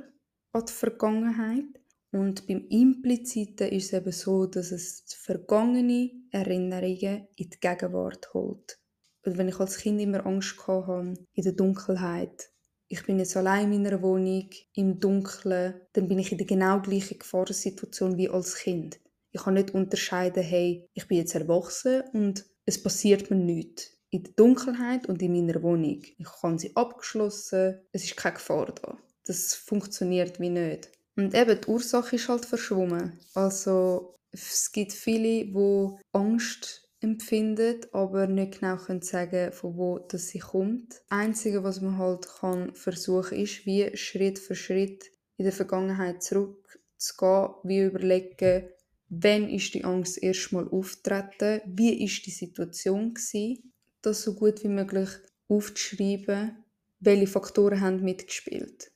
an 0.53 0.65
die 0.65 0.73
Vergangenheit 0.73 1.67
und 2.11 2.47
beim 2.47 2.67
Impliziten 2.71 3.69
ist 3.69 3.93
es 3.93 4.01
eben 4.01 4.13
so, 4.13 4.47
dass 4.47 4.73
es 4.73 5.05
vergangene 5.09 6.11
Erinnerungen 6.31 7.29
in 7.37 7.51
die 7.51 7.61
Gegenwart 7.61 8.33
holt. 8.33 8.79
Und 9.27 9.37
wenn 9.37 9.51
ich 9.51 9.61
als 9.61 9.77
Kind 9.77 10.01
immer 10.01 10.25
Angst 10.25 10.57
hatte 10.67 11.13
in 11.35 11.45
der 11.45 11.53
Dunkelheit, 11.53 12.51
ich 12.89 13.05
bin 13.05 13.19
jetzt 13.19 13.37
allein 13.37 13.75
in 13.75 13.83
meiner 13.83 14.01
Wohnung, 14.01 14.49
im 14.73 14.99
Dunkeln, 14.99 15.75
dann 15.93 16.09
bin 16.09 16.19
ich 16.19 16.33
in 16.33 16.39
der 16.39 16.47
genau 16.47 16.81
gleichen 16.81 17.19
Gefahrensituation 17.19 18.17
wie 18.17 18.31
als 18.31 18.55
Kind. 18.55 19.01
Ich 19.33 19.43
kann 19.43 19.53
nicht 19.53 19.75
unterscheiden, 19.75 20.43
hey, 20.43 20.89
ich 20.95 21.07
bin 21.07 21.19
jetzt 21.19 21.35
erwachsen 21.35 22.05
und 22.15 22.47
es 22.65 22.83
passiert 22.83 23.31
mir 23.31 23.37
nichts 23.37 23.96
in 24.17 24.23
der 24.23 24.33
Dunkelheit 24.33 25.07
und 25.09 25.21
in 25.21 25.33
meiner 25.33 25.63
Wohnung. 25.63 26.03
Ich 26.03 26.43
habe 26.43 26.59
sie 26.59 26.75
abgeschlossen, 26.75 27.81
es 27.93 28.05
ist 28.05 28.17
keine 28.17 28.37
Gefahr 28.37 28.73
da. 28.73 28.97
Das 29.27 29.55
funktioniert 29.55 30.41
wie 30.41 30.49
nicht. 30.49 30.91
Und 31.17 31.35
eben, 31.35 31.61
die 31.61 31.69
Ursache 31.69 32.17
ist 32.17 32.29
halt 32.29 32.47
verschwommen. 32.47 33.19
Also 33.35 34.15
es 34.31 34.73
gibt 34.73 34.93
viele, 34.93 35.47
die 35.47 35.89
Angst 36.13 36.89
empfinden, 37.01 37.81
aber 37.93 38.27
nicht 38.27 38.61
genau 38.61 38.77
können 38.77 39.03
sagen, 39.03 39.53
von 39.53 39.77
wo 39.77 39.99
das 39.99 40.29
sie 40.29 40.39
kommt. 40.39 40.93
Das 40.93 41.03
Einzige, 41.11 41.63
was 41.63 41.81
man 41.81 41.99
halt 41.99 42.27
kann 42.27 42.75
versuchen, 42.75 43.39
ist, 43.39 43.67
wie 43.67 43.95
Schritt 43.97 44.39
für 44.39 44.55
Schritt 44.55 45.05
in 45.37 45.45
der 45.45 45.53
Vergangenheit 45.53 46.23
zurückzugehen, 46.23 47.51
wie 47.65 47.83
überlegen, 47.83 48.69
wann 49.09 49.51
ist 49.51 49.75
die 49.75 49.85
Angst 49.85 50.23
erstmal 50.23 50.69
auftreten, 50.69 51.61
wie 51.67 52.03
ist 52.05 52.25
die 52.25 52.31
Situation 52.31 53.13
gewesen 53.13 53.73
das 54.07 54.23
so 54.23 54.35
gut 54.35 54.63
wie 54.63 54.69
möglich 54.69 55.09
aufzuschreiben, 55.49 56.65
welche 57.01 57.27
Faktoren 57.27 57.81
haben 57.81 58.03
mitgespielt. 58.03 58.91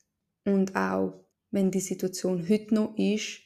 Und 0.45 0.75
auch, 0.75 1.25
wenn 1.51 1.69
die 1.71 1.81
Situation 1.81 2.47
heute 2.47 2.73
noch 2.73 2.97
ist, 2.97 3.41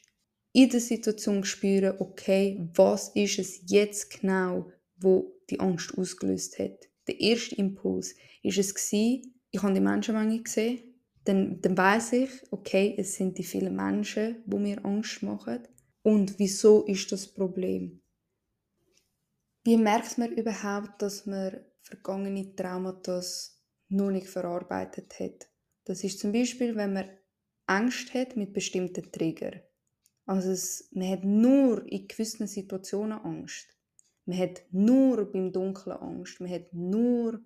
in 0.52 0.70
der 0.70 0.80
Situation 0.80 1.44
spüren, 1.44 1.96
okay, 1.98 2.68
was 2.74 3.10
ist 3.10 3.38
es 3.38 3.60
jetzt 3.66 4.10
genau, 4.10 4.70
wo 4.96 5.38
die 5.50 5.60
Angst 5.60 5.96
ausgelöst 5.98 6.58
hat. 6.58 6.88
Der 7.06 7.20
erste 7.20 7.56
Impuls 7.56 8.14
ist 8.42 8.58
es 8.58 8.74
gewesen, 8.74 9.34
ich 9.50 9.62
habe 9.62 9.74
die 9.74 9.80
Menschenmenge 9.80 10.42
gesehen, 10.42 10.80
dann, 11.24 11.60
dann 11.60 11.76
weiß 11.76 12.12
ich, 12.14 12.30
okay, 12.50 12.94
es 12.96 13.14
sind 13.16 13.36
die 13.36 13.44
vielen 13.44 13.76
Menschen, 13.76 14.42
wo 14.46 14.58
mir 14.58 14.84
Angst 14.84 15.22
machen. 15.22 15.60
Und 16.02 16.38
wieso 16.38 16.84
ist 16.84 17.10
das 17.12 17.26
Problem? 17.26 18.00
Wie 19.66 19.76
merkt 19.76 20.16
man 20.16 20.30
überhaupt, 20.30 21.02
dass 21.02 21.26
man 21.26 21.58
vergangene 21.82 22.54
Traumata 22.54 23.20
noch 23.88 24.12
nicht 24.12 24.28
verarbeitet 24.28 25.18
hat? 25.18 25.48
Das 25.82 26.04
ist 26.04 26.20
zum 26.20 26.30
Beispiel, 26.30 26.76
wenn 26.76 26.92
man 26.92 27.10
Angst 27.66 28.14
hat 28.14 28.36
mit 28.36 28.52
bestimmten 28.52 29.10
Triggern. 29.10 29.60
Also 30.24 30.52
es, 30.52 30.88
man 30.92 31.10
hat 31.10 31.24
nur 31.24 31.84
in 31.90 32.06
gewissen 32.06 32.46
Situationen 32.46 33.18
Angst. 33.18 33.66
Man 34.24 34.38
hat 34.38 34.62
nur 34.70 35.32
beim 35.32 35.50
Dunkeln 35.50 35.96
Angst. 35.96 36.40
Man 36.40 36.52
hat 36.52 36.72
nur 36.72 37.44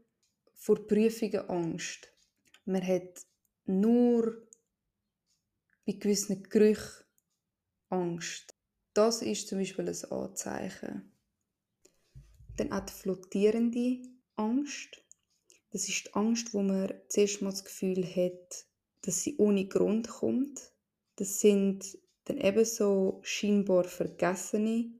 vor 0.52 0.86
Prüfungen 0.86 1.48
Angst. 1.48 2.12
Man 2.66 2.86
hat 2.86 3.26
nur 3.64 4.46
bei 5.86 5.94
gewissen 5.94 6.42
Gerüchen 6.42 7.06
Angst. 7.88 8.54
Das 8.92 9.22
ist 9.22 9.48
zum 9.48 9.56
Beispiel 9.56 9.88
ein 9.88 10.12
Anzeichen. 10.12 11.10
Dann 12.60 12.72
auch 12.72 12.84
die 12.84 12.92
flottierende 12.92 14.02
Angst. 14.36 15.02
Das 15.70 15.88
ist 15.88 16.08
die 16.08 16.14
Angst, 16.14 16.52
wo 16.52 16.60
man 16.60 16.92
zuerst 17.08 17.40
mal 17.40 17.52
das 17.52 17.64
Gefühl 17.64 18.04
hat, 18.04 18.66
dass 19.00 19.22
sie 19.22 19.38
ohne 19.38 19.66
Grund 19.66 20.06
kommt. 20.08 20.74
Das 21.16 21.40
sind 21.40 21.96
dann 22.26 22.36
ebenso 22.36 23.20
scheinbar 23.22 23.84
vergessene 23.84 24.92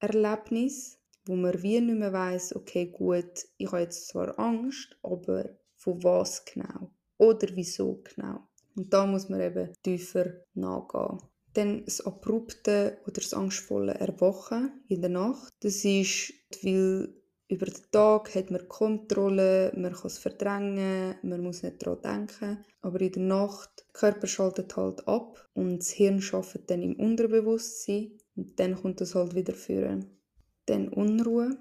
Erlebnisse, 0.00 0.98
wo 1.24 1.34
man 1.34 1.62
wie 1.62 1.80
nicht 1.80 1.98
mehr 1.98 2.12
weiß, 2.12 2.56
okay, 2.56 2.88
gut, 2.88 3.46
ich 3.56 3.68
habe 3.68 3.80
jetzt 3.80 4.08
zwar 4.08 4.38
Angst, 4.38 4.98
aber 5.02 5.56
von 5.76 6.04
was 6.04 6.44
genau 6.44 6.90
oder 7.16 7.48
wieso 7.54 8.02
genau. 8.04 8.46
Und 8.76 8.92
da 8.92 9.06
muss 9.06 9.30
man 9.30 9.40
eben 9.40 9.72
tiefer 9.82 10.26
nachgehen. 10.52 11.22
Dann 11.54 11.84
das 11.84 12.00
abrupte 12.00 12.98
oder 13.04 13.14
das 13.14 13.34
angstvolle 13.34 13.94
Erwachen 13.94 14.84
in 14.88 15.00
der 15.00 15.10
Nacht. 15.10 15.52
Das 15.60 15.84
ist, 15.84 16.32
weil 16.62 17.14
über 17.48 17.66
den 17.66 17.90
Tag 17.90 18.34
hat 18.34 18.50
man 18.50 18.68
Kontrolle, 18.68 19.72
man 19.74 19.92
kann 19.92 20.06
es 20.06 20.18
verdrängen, 20.18 21.14
man 21.22 21.42
muss 21.42 21.62
nicht 21.62 21.84
daran 21.84 22.02
denken. 22.02 22.64
Aber 22.82 23.00
in 23.00 23.12
der 23.12 23.22
Nacht, 23.22 23.70
der 23.78 23.92
Körper 23.92 24.26
schaltet 24.26 24.76
halt 24.76 25.08
ab 25.08 25.48
und 25.54 25.78
das 25.78 25.90
Hirn 25.90 26.22
arbeitet 26.30 26.70
dann 26.70 26.82
im 26.82 26.96
Unterbewusstsein 26.96 28.12
und 28.36 28.60
dann 28.60 28.76
kommt 28.76 29.00
das 29.00 29.14
halt 29.14 29.34
wieder 29.34 29.54
führen. 29.54 30.18
Dann 30.66 30.88
Unruhe. 30.88 31.56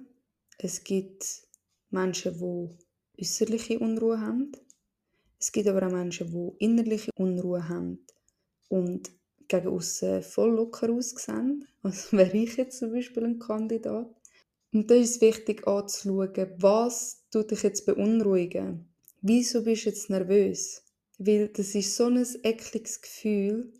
Es 0.57 0.83
gibt 0.83 1.43
Menschen, 1.89 2.37
die 2.37 3.21
äußerliche 3.21 3.79
Unruhe 3.79 4.19
haben. 4.19 4.51
Es 5.39 5.51
gibt 5.51 5.67
aber 5.67 5.87
auch 5.87 5.91
Menschen, 5.91 6.31
die 6.31 6.65
innerliche 6.65 7.11
Unruhe 7.15 7.69
haben 7.69 8.05
und 8.67 9.09
gegen 9.47 9.67
außen 9.67 10.23
voll 10.23 10.55
locker 10.55 10.91
aussehen. 10.91 11.67
Also 11.83 12.17
wäre 12.17 12.35
ich 12.35 12.57
jetzt 12.57 12.79
zum 12.79 12.91
Beispiel 12.91 13.23
ein 13.23 13.39
Kandidat. 13.39 14.13
Und 14.73 14.91
da 14.91 14.95
ist 14.95 15.15
es 15.15 15.21
wichtig 15.21 15.65
anzuschauen, 15.65 16.49
was 16.57 17.23
tut 17.31 17.51
dich 17.51 17.63
jetzt 17.63 17.85
beunruhigen? 17.85 18.89
Wieso 19.21 19.63
bist 19.63 19.85
du 19.85 19.89
jetzt 19.89 20.09
nervös? 20.09 20.83
Weil 21.17 21.47
das 21.47 21.73
ist 21.75 21.95
so 21.95 22.05
ein 22.05 22.25
ekliges 22.43 23.01
Gefühl, 23.01 23.73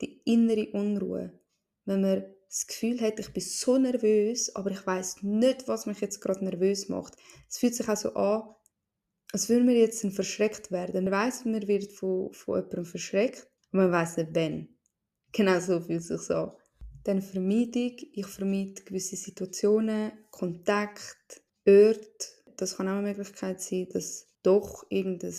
die 0.00 0.22
innere 0.24 0.70
Unruhe. 0.72 1.38
Wenn 1.84 2.00
man 2.00 2.24
das 2.48 2.66
Gefühl 2.66 3.00
hat, 3.00 3.20
ich 3.20 3.32
bin 3.32 3.42
so 3.42 3.78
nervös, 3.78 4.54
aber 4.56 4.70
ich 4.70 4.84
weiß 4.84 5.22
nicht, 5.22 5.68
was 5.68 5.86
mich 5.86 6.00
jetzt 6.00 6.20
gerade 6.20 6.44
nervös 6.44 6.88
macht. 6.88 7.14
Es 7.48 7.58
fühlt 7.58 7.74
sich 7.74 7.88
auch 7.88 7.96
so 7.96 8.14
an, 8.14 8.42
als 9.32 9.48
würde 9.48 9.64
man 9.64 9.76
jetzt 9.76 10.04
verschreckt 10.12 10.72
werden. 10.72 11.04
Man 11.04 11.12
weiß, 11.12 11.44
man 11.44 11.68
wird 11.68 11.92
von, 11.92 12.32
von 12.32 12.56
jemandem 12.56 12.84
verschreckt, 12.84 13.48
aber 13.70 13.82
man 13.82 13.92
weiß 13.92 14.16
nicht, 14.16 14.30
wann. 14.32 14.68
Genau 15.32 15.60
so 15.60 15.80
fühlt 15.80 16.00
es 16.00 16.08
sich 16.08 16.20
so 16.20 16.34
an. 16.34 16.52
Dann 17.04 17.22
Vermeidung. 17.22 17.96
Ich 18.12 18.26
vermeide 18.26 18.82
gewisse 18.82 19.16
Situationen, 19.16 20.12
Kontakt, 20.30 21.42
Orte. 21.66 22.26
Das 22.56 22.76
kann 22.76 22.88
auch 22.88 22.92
eine 22.92 23.08
Möglichkeit 23.08 23.60
sein, 23.60 23.88
dass 23.92 24.26
doch 24.42 24.84
irgendein 24.90 25.34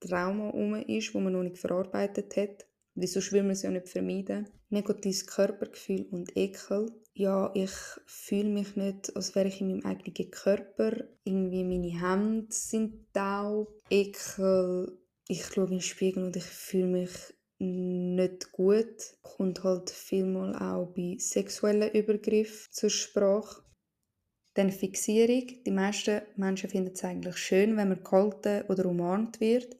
Trauma 0.00 0.50
um 0.50 0.74
ist, 0.74 1.14
wo 1.14 1.20
man 1.20 1.32
noch 1.32 1.42
nicht 1.42 1.58
verarbeitet 1.58 2.36
hat. 2.36 2.66
Wieso 2.94 3.20
will 3.32 3.42
man 3.42 3.52
es 3.52 3.62
ja 3.62 3.70
nicht 3.70 3.88
vermeiden? 3.88 4.48
Negatives 4.70 5.26
Körpergefühl 5.26 6.06
und 6.10 6.36
Ekel. 6.36 6.90
Ja, 7.14 7.50
ich 7.54 7.72
fühle 8.06 8.48
mich 8.48 8.76
nicht, 8.76 9.14
als 9.14 9.34
wäre 9.34 9.48
ich 9.48 9.60
in 9.60 9.68
meinem 9.68 9.86
eigenen 9.86 10.30
Körper. 10.30 11.04
Irgendwie 11.24 11.64
meine 11.64 12.00
Hände 12.00 12.46
sind 12.50 13.12
taub. 13.12 13.80
Ekel. 13.88 14.98
Ich 15.28 15.44
schaue 15.44 15.66
in 15.66 15.70
den 15.72 15.80
Spiegel 15.80 16.24
und 16.24 16.36
ich 16.36 16.44
fühle 16.44 16.86
mich 16.86 17.10
nicht 17.58 18.52
gut. 18.52 19.16
Kommt 19.22 19.64
halt 19.64 19.90
vielmal 19.90 20.54
auch 20.56 20.92
bei 20.94 21.16
sexuellen 21.18 21.90
Übergriffen 21.92 22.68
zur 22.70 22.90
Sprache. 22.90 23.62
Dann 24.54 24.70
Fixierung. 24.70 25.62
Die 25.64 25.70
meisten 25.70 26.22
Menschen 26.36 26.70
finden 26.70 26.92
es 26.94 27.04
eigentlich 27.04 27.36
schön, 27.36 27.76
wenn 27.76 27.88
man 27.88 28.02
gehalten 28.02 28.68
oder 28.68 28.86
umarmt 28.86 29.40
wird. 29.40 29.76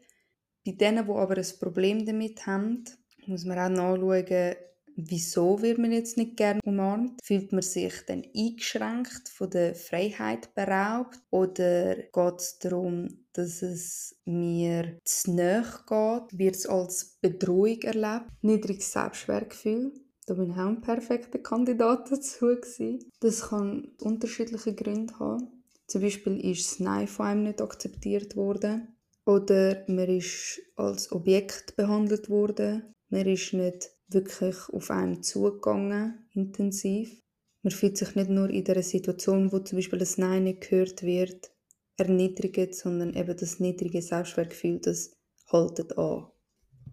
Bei 0.64 0.72
denen, 0.72 1.06
die 1.06 1.12
aber 1.12 1.36
ein 1.36 1.58
Problem 1.60 2.04
damit 2.04 2.46
haben, 2.46 2.84
muss 3.26 3.44
man 3.44 3.58
auch 3.58 3.98
nachschauen, 3.98 4.56
wieso 4.98 5.62
wird 5.62 5.78
man 5.78 5.92
jetzt 5.92 6.16
nicht 6.16 6.36
gerne 6.36 6.60
umarmt? 6.64 7.20
Fühlt 7.22 7.52
man 7.52 7.62
sich 7.62 7.94
dann 8.06 8.24
eingeschränkt, 8.36 9.28
von 9.28 9.48
der 9.50 9.74
Freiheit 9.74 10.52
beraubt? 10.54 11.20
Oder 11.30 11.94
geht 11.96 12.36
es 12.36 12.58
darum, 12.58 13.08
dass 13.32 13.62
es 13.62 14.16
mir 14.24 14.98
zu 15.04 15.34
nahe 15.34 15.62
geht? 15.86 16.38
Wird 16.38 16.56
es 16.56 16.66
als 16.66 17.16
Bedrohung 17.20 17.80
erlebt? 17.82 18.30
Niedriges 18.42 18.92
Selbstwertgefühl. 18.92 19.92
Da 20.26 20.34
bin 20.34 20.50
ich 20.50 20.56
auch 20.56 20.66
ein 20.66 20.80
perfekter 20.80 21.38
Kandidat 21.38 22.10
dazu. 22.10 22.46
Gewesen. 22.46 23.10
Das 23.20 23.48
kann 23.48 23.92
unterschiedliche 24.00 24.74
Gründe 24.74 25.18
haben. 25.18 25.64
Zum 25.86 26.02
Beispiel 26.02 26.38
ist 26.44 26.70
das 26.70 26.80
Nein 26.80 27.08
von 27.08 27.26
einem 27.26 27.42
nicht 27.44 27.62
akzeptiert 27.62 28.36
worden. 28.36 28.96
Oder 29.24 29.84
man 29.86 30.08
ist 30.08 30.60
als 30.76 31.12
Objekt 31.12 31.76
behandelt 31.76 32.28
worden. 32.28 32.94
Man 33.10 33.26
ist 33.26 33.52
nicht 33.54 33.90
wirklich 34.08 34.56
auf 34.72 34.90
einen 34.90 35.22
zugegangen, 35.22 36.26
intensiv. 36.32 37.22
Man 37.62 37.72
fühlt 37.72 37.96
sich 37.96 38.14
nicht 38.14 38.30
nur 38.30 38.48
in 38.50 38.64
der 38.64 38.82
Situation, 38.82 39.52
wo 39.52 39.58
zum 39.58 39.78
Beispiel 39.78 39.98
das 39.98 40.18
Nein 40.18 40.44
nicht 40.44 40.68
gehört 40.68 41.02
wird, 41.02 41.50
erniedrigt, 41.96 42.74
sondern 42.74 43.14
eben 43.14 43.36
das 43.36 43.60
niedrige 43.60 44.00
Selbstwertgefühl, 44.00 44.80
das 44.80 45.12
haltet 45.52 45.98
an. 45.98 46.26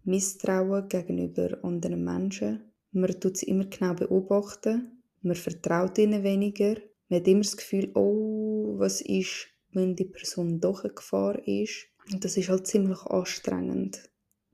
Misstrauen 0.04 0.88
gegenüber 0.90 1.64
anderen 1.64 2.04
Menschen. 2.04 2.72
Man 2.92 3.20
tut 3.20 3.38
sie 3.38 3.48
immer 3.48 3.66
genau 3.66 3.94
beobachten. 3.94 5.04
Man 5.22 5.36
vertraut 5.36 5.98
ihnen 5.98 6.24
weniger. 6.24 6.76
Man 7.10 7.20
hat 7.20 7.28
immer 7.28 7.42
das 7.42 7.58
Gefühl, 7.58 7.92
oh, 7.96 8.76
was 8.78 9.02
ist, 9.02 9.48
wenn 9.72 9.96
die 9.96 10.06
Person 10.06 10.60
doch 10.60 10.84
eine 10.84 10.94
Gefahr 10.94 11.40
ist. 11.48 11.88
Und 12.12 12.24
das 12.24 12.38
ist 12.38 12.50
halt 12.50 12.68
ziemlich 12.68 13.02
anstrengend 13.02 14.02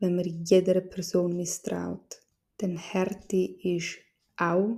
wenn 0.01 0.15
man 0.15 0.43
jeder 0.43 0.81
Person 0.81 1.37
misstraut. 1.37 2.20
Denn 2.61 2.77
Härte 2.77 3.57
ist 3.63 3.97
auch 4.37 4.77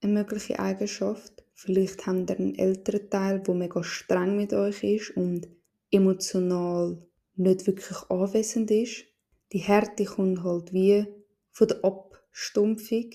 eine 0.00 0.12
mögliche 0.12 0.58
Eigenschaft. 0.58 1.44
Vielleicht 1.54 2.06
habt 2.06 2.30
ihr 2.30 2.38
einen 2.38 2.54
älteren 2.54 3.10
Teil, 3.10 3.40
der 3.40 3.54
mega 3.54 3.82
streng 3.82 4.36
mit 4.36 4.52
euch 4.52 4.84
ist 4.84 5.16
und 5.16 5.48
emotional 5.90 7.02
nicht 7.34 7.66
wirklich 7.66 7.98
anwesend 8.08 8.70
ist. 8.70 9.04
Die 9.52 9.58
Härte 9.58 10.04
kommt 10.04 10.44
halt 10.44 10.72
wie 10.72 11.06
von 11.50 11.68
der 11.68 11.84
Abstumpfung. 11.84 13.10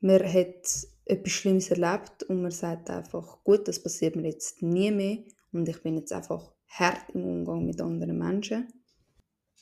Man 0.00 0.22
hat 0.22 0.88
etwas 1.06 1.32
Schlimmes 1.32 1.70
erlebt 1.70 2.24
und 2.24 2.42
man 2.42 2.50
sagt 2.50 2.90
einfach, 2.90 3.42
gut, 3.44 3.68
das 3.68 3.82
passiert 3.82 4.16
mir 4.16 4.28
jetzt 4.28 4.60
nie 4.60 4.90
mehr 4.90 5.18
und 5.52 5.68
ich 5.68 5.82
bin 5.82 5.96
jetzt 5.96 6.12
einfach 6.12 6.52
hart 6.68 7.14
im 7.14 7.24
Umgang 7.24 7.64
mit 7.64 7.80
anderen 7.80 8.18
Menschen. 8.18 8.68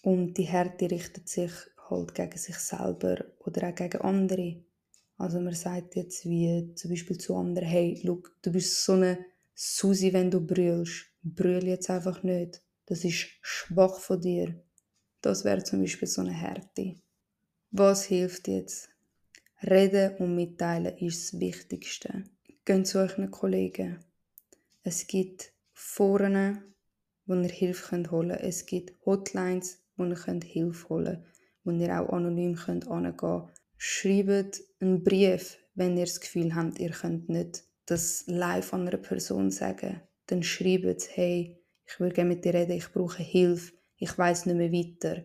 Und 0.02 0.34
die 0.34 0.44
Härte 0.44 0.90
richtet 0.90 1.28
sich 1.28 1.52
halt 1.88 2.14
gegen 2.14 2.38
sich 2.38 2.56
selber 2.56 3.24
oder 3.56 3.68
auch 3.68 3.74
gegen 3.74 4.00
andere. 4.00 4.64
Also 5.16 5.40
man 5.40 5.54
sagt 5.54 5.96
jetzt 5.96 6.24
wie 6.24 6.74
zum 6.74 6.90
Beispiel 6.90 7.18
zu 7.18 7.36
anderen, 7.36 7.68
hey, 7.68 8.00
look, 8.02 8.36
du 8.42 8.50
bist 8.50 8.84
so 8.84 8.92
eine 8.92 9.18
Susi, 9.54 10.12
wenn 10.12 10.30
du 10.30 10.40
brüllst. 10.40 11.06
Brüll 11.22 11.64
jetzt 11.64 11.88
einfach 11.88 12.22
nicht. 12.22 12.62
Das 12.86 13.04
ist 13.04 13.28
schwach 13.40 13.98
von 13.98 14.20
dir. 14.20 14.62
Das 15.20 15.44
wäre 15.44 15.62
zum 15.62 15.80
Beispiel 15.80 16.08
so 16.08 16.20
eine 16.20 16.32
Härte. 16.32 16.96
Was 17.70 18.04
hilft 18.04 18.48
jetzt? 18.48 18.90
Reden 19.62 20.16
und 20.16 20.34
mitteilen 20.34 20.96
ist 20.98 21.32
das 21.32 21.40
Wichtigste. 21.40 22.24
Geht 22.64 22.86
zu 22.86 22.98
euren 22.98 23.30
Kollegen. 23.30 24.04
Es 24.82 25.06
gibt 25.06 25.52
Foren, 25.72 26.74
wo 27.24 27.34
ihr 27.34 27.48
Hilfe 27.48 27.96
holen 28.10 28.28
könnt. 28.30 28.42
Es 28.42 28.66
gibt 28.66 28.94
Hotlines, 29.06 29.80
wo 29.96 30.04
ihr 30.04 30.16
Hilfe 30.42 30.88
holen 30.90 31.04
könnt, 31.04 31.33
wo 31.64 31.70
ihr 31.70 32.00
auch 32.00 32.12
anonym 32.12 32.54
könnt 32.54 32.88
angehen. 32.88 33.48
Schreibt 33.76 34.62
einen 34.80 35.02
Brief, 35.02 35.58
wenn 35.74 35.96
ihr 35.96 36.04
das 36.04 36.20
Gefühl 36.20 36.54
habt, 36.54 36.78
ihr 36.78 36.90
könnt 36.90 37.28
nicht 37.28 37.64
das 37.86 38.24
live 38.26 38.72
an 38.72 38.88
einer 38.88 38.96
Person 38.96 39.50
sagen. 39.50 40.00
Dann 40.26 40.42
schreibt, 40.42 41.08
hey, 41.16 41.58
ich 41.86 42.00
will 42.00 42.12
gerne 42.12 42.30
mit 42.30 42.44
dir 42.44 42.54
reden, 42.54 42.72
ich 42.72 42.92
brauche 42.92 43.22
Hilfe, 43.22 43.72
ich 43.96 44.16
weiß 44.16 44.46
nicht 44.46 44.56
mehr 44.56 44.72
weiter. 44.72 45.24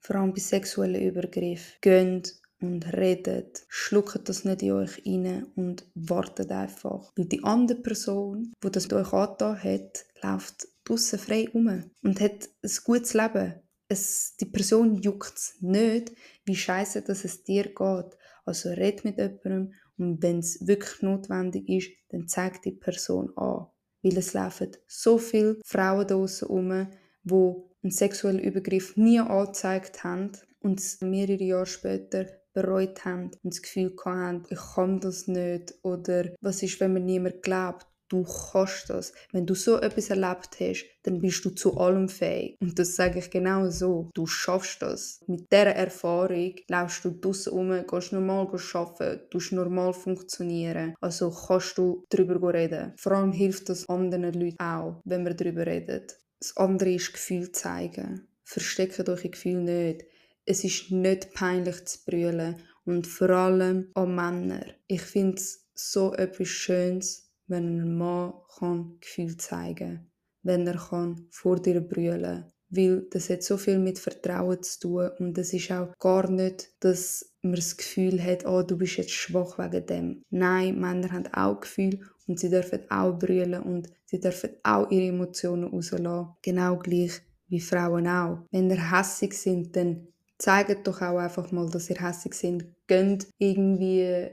Vor 0.00 0.16
allem 0.16 0.32
bei 0.32 0.40
sexuellen 0.40 1.02
Übergriffen. 1.02 1.78
Geht 1.80 2.34
und 2.60 2.92
redet. 2.92 3.64
Schluckt 3.68 4.28
das 4.28 4.44
nicht 4.44 4.62
in 4.62 4.72
euch 4.72 5.02
rein 5.06 5.46
und 5.54 5.86
wartet 5.94 6.50
einfach. 6.50 7.12
Weil 7.16 7.26
die 7.26 7.44
andere 7.44 7.78
Person, 7.78 8.52
die 8.62 8.70
das 8.70 8.84
mit 8.84 8.94
euch 8.94 9.12
angetan 9.12 9.62
hat, 9.62 10.04
läuft 10.22 10.68
draussen 10.84 11.18
frei 11.18 11.48
um 11.52 11.84
und 12.02 12.20
hat 12.20 12.48
ein 12.62 12.70
gutes 12.84 13.14
Leben 13.14 13.54
es, 13.88 14.36
die 14.36 14.46
Person 14.46 14.96
juckt 14.96 15.36
es 15.36 15.56
nicht, 15.60 16.12
wie 16.44 16.56
scheiße 16.56 17.02
dass 17.02 17.24
es 17.24 17.42
dir 17.44 17.64
geht. 17.64 18.18
Also 18.44 18.70
red 18.70 19.04
mit 19.04 19.18
jemandem 19.18 19.72
Und 19.96 20.22
wenn 20.22 20.38
es 20.38 20.66
wirklich 20.66 21.02
notwendig 21.02 21.68
ist, 21.68 21.90
dann 22.10 22.28
zeigt 22.28 22.64
die 22.64 22.72
Person 22.72 23.32
an. 23.36 23.66
Weil 24.02 24.16
es 24.18 24.32
laufen 24.32 24.70
so 24.86 25.18
viele 25.18 25.58
Frauen 25.64 26.06
draussen 26.06 26.48
rum, 26.48 26.88
die 27.24 27.54
einen 27.82 27.90
sexuellen 27.90 28.38
Übergriff 28.38 28.96
nie 28.96 29.18
angezeigt 29.18 30.04
haben 30.04 30.32
und 30.60 30.80
es 30.80 31.00
mehrere 31.00 31.42
Jahre 31.42 31.66
später 31.66 32.26
bereut 32.52 33.04
haben 33.04 33.30
und 33.42 33.54
das 33.54 33.62
Gefühl 33.62 33.94
haben, 34.04 34.44
ich 34.50 34.58
kann 34.74 35.00
das 35.00 35.26
nicht 35.26 35.74
oder 35.82 36.30
was 36.40 36.62
ist, 36.62 36.80
wenn 36.80 36.92
mir 36.92 37.00
niemand 37.00 37.42
glaubt. 37.42 37.86
Du 38.08 38.24
kannst 38.24 38.90
das. 38.90 39.12
Wenn 39.32 39.46
du 39.46 39.54
so 39.54 39.80
etwas 39.80 40.10
erlebt 40.10 40.58
hast, 40.60 40.86
dann 41.02 41.20
bist 41.20 41.44
du 41.44 41.50
zu 41.50 41.76
allem 41.78 42.08
fähig. 42.08 42.56
Und 42.60 42.78
das 42.78 42.96
sage 42.96 43.18
ich 43.18 43.30
genau 43.30 43.68
so. 43.70 44.10
Du 44.14 44.26
schaffst 44.26 44.82
das. 44.82 45.20
Mit 45.26 45.52
dieser 45.52 45.74
Erfahrung 45.74 46.54
laufst 46.68 47.04
du 47.04 47.10
draussen 47.10 47.52
um, 47.52 47.86
gehst 47.86 48.12
normal 48.12 48.48
arbeiten, 48.72 49.30
tust 49.30 49.52
normal 49.52 49.92
funktionieren. 49.92 50.94
Also 51.00 51.30
kannst 51.30 51.78
du 51.78 52.04
darüber 52.08 52.54
reden. 52.54 52.94
Vor 52.96 53.12
allem 53.12 53.32
hilft 53.32 53.68
das 53.68 53.88
anderen 53.88 54.32
Leuten 54.32 54.60
auch, 54.60 55.00
wenn 55.04 55.24
wir 55.24 55.34
darüber 55.34 55.66
reden. 55.66 56.06
Das 56.40 56.56
andere 56.56 56.94
ist 56.94 57.12
Gefühl 57.12 57.52
zeigen. 57.52 58.26
Versteckt 58.44 59.08
euch 59.08 59.30
Gefühl 59.30 59.62
nicht 59.62 60.04
es 60.50 60.64
ist 60.64 60.90
nicht 60.90 61.34
peinlich 61.34 61.84
zu 61.84 61.98
brüllen 62.06 62.56
und 62.86 63.06
vor 63.06 63.28
allem 63.28 63.90
an 63.92 64.14
Männer. 64.14 64.64
Ich 64.86 65.02
finde 65.02 65.36
es 65.36 65.68
so 65.74 66.14
etwas 66.14 66.48
Schönes, 66.48 67.27
wenn 67.48 67.80
ein 67.80 67.98
Mann 67.98 68.34
kann 68.58 68.98
Gefühl 69.00 69.36
zeigen 69.36 69.76
kann, 69.76 70.10
wenn 70.42 70.66
er 70.66 70.76
kann 70.76 71.26
vor 71.30 71.60
dir 71.60 71.80
brüllen 71.80 72.52
weil 72.70 73.06
das 73.10 73.30
hat 73.30 73.42
so 73.42 73.56
viel 73.56 73.78
mit 73.78 73.98
Vertrauen 73.98 74.62
zu 74.62 74.80
tun 74.80 75.10
und 75.18 75.38
es 75.38 75.52
ist 75.52 75.70
auch 75.70 75.96
gar 75.98 76.30
nicht, 76.30 76.70
dass 76.80 77.32
man 77.42 77.54
das 77.54 77.76
Gefühl 77.76 78.22
hat, 78.22 78.44
oh, 78.46 78.62
du 78.62 78.76
bist 78.76 78.96
jetzt 78.96 79.12
schwach 79.12 79.58
wegen 79.58 79.86
dem. 79.86 80.22
Nein, 80.30 80.78
Männer 80.78 81.12
haben 81.12 81.32
auch 81.32 81.60
Gefühl 81.60 82.00
und 82.26 82.38
sie 82.38 82.50
dürfen 82.50 82.80
auch 82.90 83.18
brüllen 83.18 83.62
und 83.62 83.88
sie 84.04 84.20
dürfen 84.20 84.50
auch 84.62 84.90
ihre 84.90 85.08
Emotionen 85.08 85.64
rauslassen. 85.64 86.28
Genau 86.42 86.76
gleich 86.76 87.22
wie 87.48 87.60
Frauen 87.60 88.06
auch. 88.06 88.40
Wenn 88.50 88.68
sie 88.68 88.78
hässig 88.78 89.32
sind, 89.34 89.74
dann 89.74 90.08
zeigt 90.36 90.86
doch 90.86 91.00
auch 91.00 91.18
einfach 91.18 91.50
mal, 91.50 91.70
dass 91.70 91.88
ihr 91.88 92.00
hässlich 92.00 92.34
sind. 92.34 92.66
Geht 92.88 93.28
irgendwie 93.38 94.30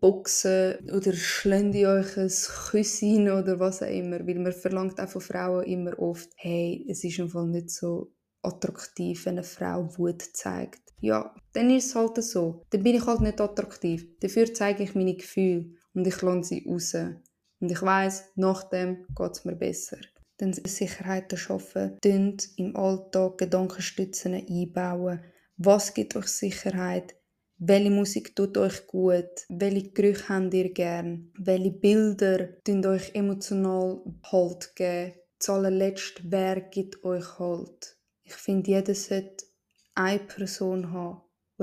boxen 0.00 0.76
oder 0.90 1.12
schlägt 1.12 1.74
euch 1.74 2.16
ein 2.16 2.30
Küsschen 2.70 3.30
oder 3.30 3.58
was 3.60 3.82
auch 3.82 3.90
immer. 3.90 4.26
Weil 4.26 4.38
man 4.38 4.52
verlangt 4.52 4.98
auch 5.00 5.08
von 5.08 5.20
Frauen 5.20 5.64
immer 5.64 5.98
oft, 5.98 6.30
hey, 6.36 6.86
es 6.88 7.04
ist 7.04 7.20
einfach 7.20 7.44
nicht 7.44 7.70
so 7.70 8.12
attraktiv, 8.42 9.26
wenn 9.26 9.34
eine 9.34 9.42
Frau 9.42 9.88
Wut 9.98 10.22
zeigt. 10.22 10.86
Ja, 11.00 11.34
dann 11.52 11.70
ist 11.70 11.86
es 11.86 11.94
halt 11.94 12.22
so. 12.22 12.62
Dann 12.70 12.82
bin 12.82 12.96
ich 12.96 13.06
halt 13.06 13.20
nicht 13.20 13.40
attraktiv. 13.40 14.06
Dafür 14.20 14.54
zeige 14.54 14.84
ich 14.84 14.94
meine 14.94 15.16
Gefühle 15.16 15.74
und 15.94 16.06
ich 16.06 16.22
lasse 16.22 16.44
sie 16.44 16.64
raus. 16.66 16.94
Und 17.60 17.72
ich 17.72 17.82
weiß, 17.82 18.32
nachdem 18.36 19.06
geht 19.14 19.32
es 19.32 19.44
mir 19.44 19.56
besser. 19.56 19.98
Dann 20.38 20.52
Sicherheiten 20.52 21.38
schaffen, 21.38 21.98
im 22.04 22.76
Alltag 22.76 23.38
Gedankenstützen 23.38 24.34
einbauen, 24.34 25.20
was 25.56 25.94
gibt 25.94 26.14
euch 26.16 26.26
Sicherheit? 26.26 27.15
Welche 27.58 27.90
Musik 27.90 28.36
tut 28.36 28.58
euch 28.58 28.86
gut? 28.86 29.46
Welche 29.48 29.88
Gerüche 29.88 30.28
habt 30.28 30.52
ihr 30.52 30.74
gern? 30.74 31.32
Welche 31.38 31.70
Bilder 31.70 32.62
tun 32.62 32.84
euch 32.84 33.14
emotional 33.14 34.02
Halt 34.30 34.76
geben? 34.76 35.14
Zuallerletzt, 35.38 36.20
wer 36.24 36.60
gibt 36.60 37.02
euch 37.02 37.38
Halt? 37.38 37.96
Ich 38.24 38.34
finde, 38.34 38.72
jeder 38.72 38.94
sollte 38.94 39.46
eine 39.94 40.18
Person 40.18 40.92
haben, 40.92 41.22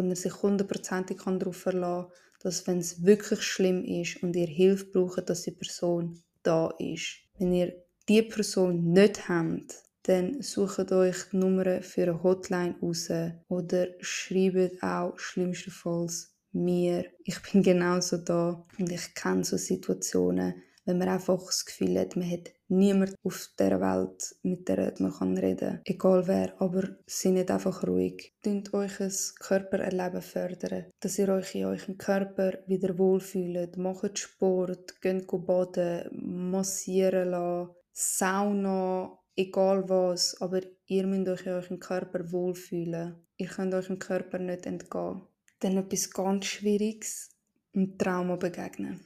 er 0.09 0.15
sich 0.15 0.41
hundertprozentig 0.41 1.17
darauf 1.17 1.57
verlassen 1.57 2.09
kann, 2.09 2.17
dass 2.41 2.65
wenn 2.65 2.79
es 2.79 3.03
wirklich 3.03 3.43
schlimm 3.43 3.85
ist 3.85 4.23
und 4.23 4.35
ihr 4.35 4.47
Hilfe 4.47 4.85
braucht, 4.85 5.29
dass 5.29 5.43
die 5.43 5.51
Person 5.51 6.23
da 6.41 6.73
ist. 6.79 7.19
Wenn 7.37 7.53
ihr 7.53 7.71
die 8.09 8.23
Person 8.23 8.93
nicht 8.93 9.29
habt, 9.29 9.75
dann 10.03 10.41
sucht 10.41 10.91
euch 10.91 11.15
die 11.31 11.37
Nummer 11.37 11.81
für 11.81 12.03
eine 12.03 12.23
Hotline 12.23 12.75
raus 12.81 13.09
oder 13.47 13.87
schreibt 13.99 14.83
auch 14.83 15.17
schlimmstenfalls 15.17 16.33
mir. 16.51 17.05
Ich 17.23 17.41
bin 17.41 17.63
genauso 17.63 18.17
da 18.17 18.63
und 18.77 18.91
ich 18.91 19.13
kenne 19.15 19.43
so 19.43 19.57
Situationen, 19.57 20.55
wenn 20.85 20.97
man 20.97 21.09
einfach 21.09 21.41
das 21.45 21.65
Gefühl 21.65 21.97
hat, 21.97 22.17
man 22.17 22.29
hat 22.29 22.51
niemand 22.67 23.15
auf 23.23 23.49
der 23.57 23.79
Welt, 23.79 24.35
mit 24.43 24.67
der 24.67 24.93
man 24.99 25.13
kann 25.13 25.37
reden 25.37 25.69
kann. 25.69 25.81
Egal 25.85 26.27
wer, 26.27 26.61
aber 26.61 26.89
seid 27.05 27.33
nicht 27.33 27.51
einfach 27.51 27.87
ruhig. 27.87 28.33
Tönt 28.41 28.73
euch 28.73 28.99
ein 28.99 29.13
Körpererleben 29.39 30.21
fördern, 30.21 30.85
dass 30.99 31.17
ihr 31.19 31.29
euch 31.29 31.55
in 31.55 31.65
eurem 31.65 31.97
Körper 31.97 32.59
wieder 32.67 32.97
wohlfühlt. 32.97 33.77
Macht 33.77 34.19
Sport, 34.19 34.99
geht 35.01 35.27
baden, 35.27 36.09
massieren 36.51 37.29
lassen, 37.29 37.71
Sauna, 37.93 39.17
egal 39.35 39.87
was, 39.89 40.39
aber 40.41 40.61
ihr 40.87 41.07
müsst 41.07 41.27
euch 41.27 41.45
in 41.45 41.53
eurem 41.53 41.79
Körper 41.79 42.31
wohlfühlen. 42.31 43.15
Ihr 43.37 43.47
könnt 43.47 43.73
eurem 43.73 43.99
Körper 43.99 44.39
nicht 44.39 44.65
entgehen. 44.65 45.21
Dann 45.59 45.77
etwas 45.77 46.09
ganz 46.11 46.45
Schwieriges, 46.45 47.29
ein 47.75 47.97
Trauma 47.97 48.35
begegnen. 48.35 49.05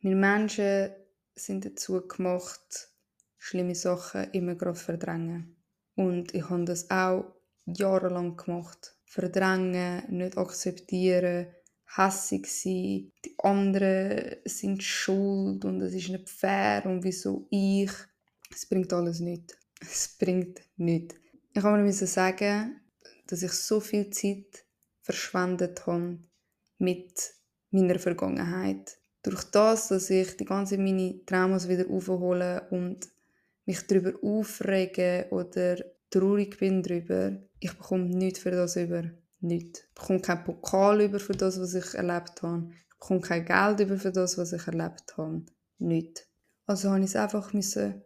Wir 0.00 0.16
Menschen 0.16 0.90
sind 1.34 1.64
dazu 1.64 2.06
gemacht, 2.06 2.90
schlimme 3.38 3.74
Sachen 3.74 4.30
immer 4.32 4.54
gerade 4.54 4.78
verdrängen. 4.78 5.56
Und 5.94 6.34
ich 6.34 6.48
habe 6.48 6.64
das 6.64 6.90
auch 6.90 7.34
jahrelang 7.64 8.36
gemacht. 8.36 8.96
Verdrängen, 9.04 10.02
nicht 10.10 10.36
akzeptieren, 10.36 11.46
hässig 11.96 12.46
sein, 12.46 13.12
die 13.24 13.34
anderen 13.38 14.36
sind 14.44 14.82
schuld 14.82 15.64
und 15.64 15.82
es 15.82 15.92
ist 15.92 16.08
nicht 16.08 16.30
fair 16.30 16.84
und 16.86 17.04
wieso 17.04 17.46
ich. 17.50 17.90
Es 18.50 18.66
bringt 18.66 18.92
alles 18.92 19.20
nicht 19.20 19.56
es 19.82 20.16
bringt 20.18 20.60
nichts. 20.76 21.16
Ich 21.54 21.62
habe 21.62 21.82
mir 21.82 21.92
sagen, 21.92 22.80
dass 23.26 23.42
ich 23.42 23.52
so 23.52 23.80
viel 23.80 24.10
Zeit 24.10 24.64
verschwendet 25.02 25.86
habe 25.86 26.18
mit 26.78 27.34
meiner 27.70 27.98
Vergangenheit. 27.98 28.98
Durch 29.22 29.44
das, 29.44 29.88
dass 29.88 30.10
ich 30.10 30.36
die 30.36 30.44
ganze 30.44 30.78
meine 30.78 31.24
Traumas 31.26 31.68
wieder 31.68 31.88
aufhole 31.88 32.66
und 32.70 33.08
mich 33.66 33.86
darüber 33.86 34.12
aufrege 34.22 35.28
oder 35.30 35.76
traurig 36.10 36.58
bin 36.58 36.82
darüber, 36.82 37.38
ich 37.60 37.76
bekomme 37.76 38.04
nichts 38.06 38.40
für 38.40 38.50
das 38.50 38.76
über. 38.76 39.04
Nichts. 39.40 39.80
Ich 39.80 39.94
bekomme 39.94 40.20
keinen 40.20 40.44
Pokal 40.44 41.02
über 41.02 41.18
für 41.18 41.32
das, 41.32 41.60
was 41.60 41.74
ich 41.74 41.94
erlebt 41.94 42.42
habe. 42.42 42.70
Ich 42.70 42.98
bekomme 42.98 43.20
kein 43.20 43.44
Geld 43.44 43.80
über 43.80 43.98
für 43.98 44.12
das, 44.12 44.38
was 44.38 44.52
ich 44.52 44.66
erlebt 44.66 45.16
habe. 45.16 45.44
Nichts. 45.78 46.26
Also 46.66 46.90
habe 46.90 47.00
ich 47.00 47.06
es 47.06 47.16
einfach 47.16 47.52
müssen 47.52 48.04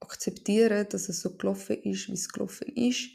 akzeptieren, 0.00 0.86
dass 0.88 1.08
es 1.08 1.20
so 1.20 1.36
gelaufen 1.36 1.76
ist, 1.82 2.08
wie 2.08 2.14
es 2.14 2.28
gelaufen 2.28 2.68
ist. 2.68 3.08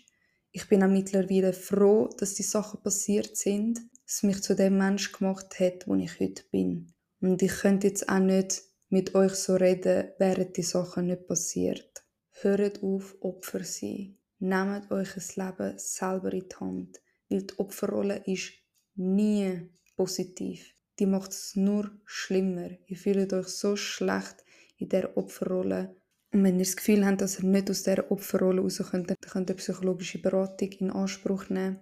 Ich 0.51 0.67
bin 0.69 0.83
auch 0.83 0.89
mittlerweile 0.89 1.51
froh, 1.51 2.09
dass 2.17 2.35
die 2.35 2.43
Sachen 2.43 2.81
passiert 2.81 3.35
sind, 3.35 3.81
dass 4.05 4.23
mich 4.23 4.41
zu 4.41 4.55
dem 4.55 4.77
Mensch 4.77 5.11
gemacht 5.11 5.59
hat, 5.59 5.87
wo 5.87 5.95
ich 5.95 6.19
heute 6.19 6.43
bin. 6.51 6.93
Und 7.19 7.41
ich 7.41 7.51
könnte 7.51 7.87
jetzt 7.87 8.07
auch 8.07 8.19
nicht 8.19 8.63
mit 8.89 9.15
euch 9.15 9.33
so 9.33 9.55
reden, 9.55 10.11
während 10.17 10.55
die 10.57 10.63
Sachen 10.63 11.07
nicht 11.07 11.27
passiert. 11.27 12.05
Hört 12.41 12.83
auf, 12.83 13.15
Opfer 13.19 13.63
sein. 13.63 14.17
Nehmt 14.39 14.91
euch 14.91 15.13
das 15.13 15.35
Leben 15.35 15.77
selber 15.77 16.31
in 16.33 16.47
die 16.47 16.55
Hand. 16.55 17.01
Weil 17.29 17.43
die 17.43 17.59
Opferrolle 17.59 18.23
ist 18.25 18.53
nie 18.95 19.69
positiv. 19.95 20.73
Die 20.99 21.05
macht 21.05 21.31
es 21.31 21.55
nur 21.55 21.91
schlimmer. 22.05 22.69
Ihr 22.85 22.97
fühlt 22.97 23.33
euch 23.33 23.47
so 23.47 23.75
schlecht 23.75 24.45
in 24.77 24.89
der 24.89 25.17
Opferrolle 25.17 25.95
und 26.35 26.43
wenn 26.43 26.59
ihr 26.59 26.65
das 26.65 26.75
Gefühl 26.75 27.05
habt, 27.05 27.21
dass 27.21 27.39
ihr 27.39 27.45
nicht 27.45 27.69
aus 27.69 27.83
dieser 27.83 28.11
Opferrolle 28.11 28.61
raus 28.61 28.83
könnt, 28.91 29.09
dann 29.09 29.15
könnt 29.21 29.49
ihr 29.49 29.55
psychologische 29.55 30.21
Beratung 30.21 30.69
in 30.69 30.91
Anspruch 30.91 31.49
nehmen. 31.49 31.79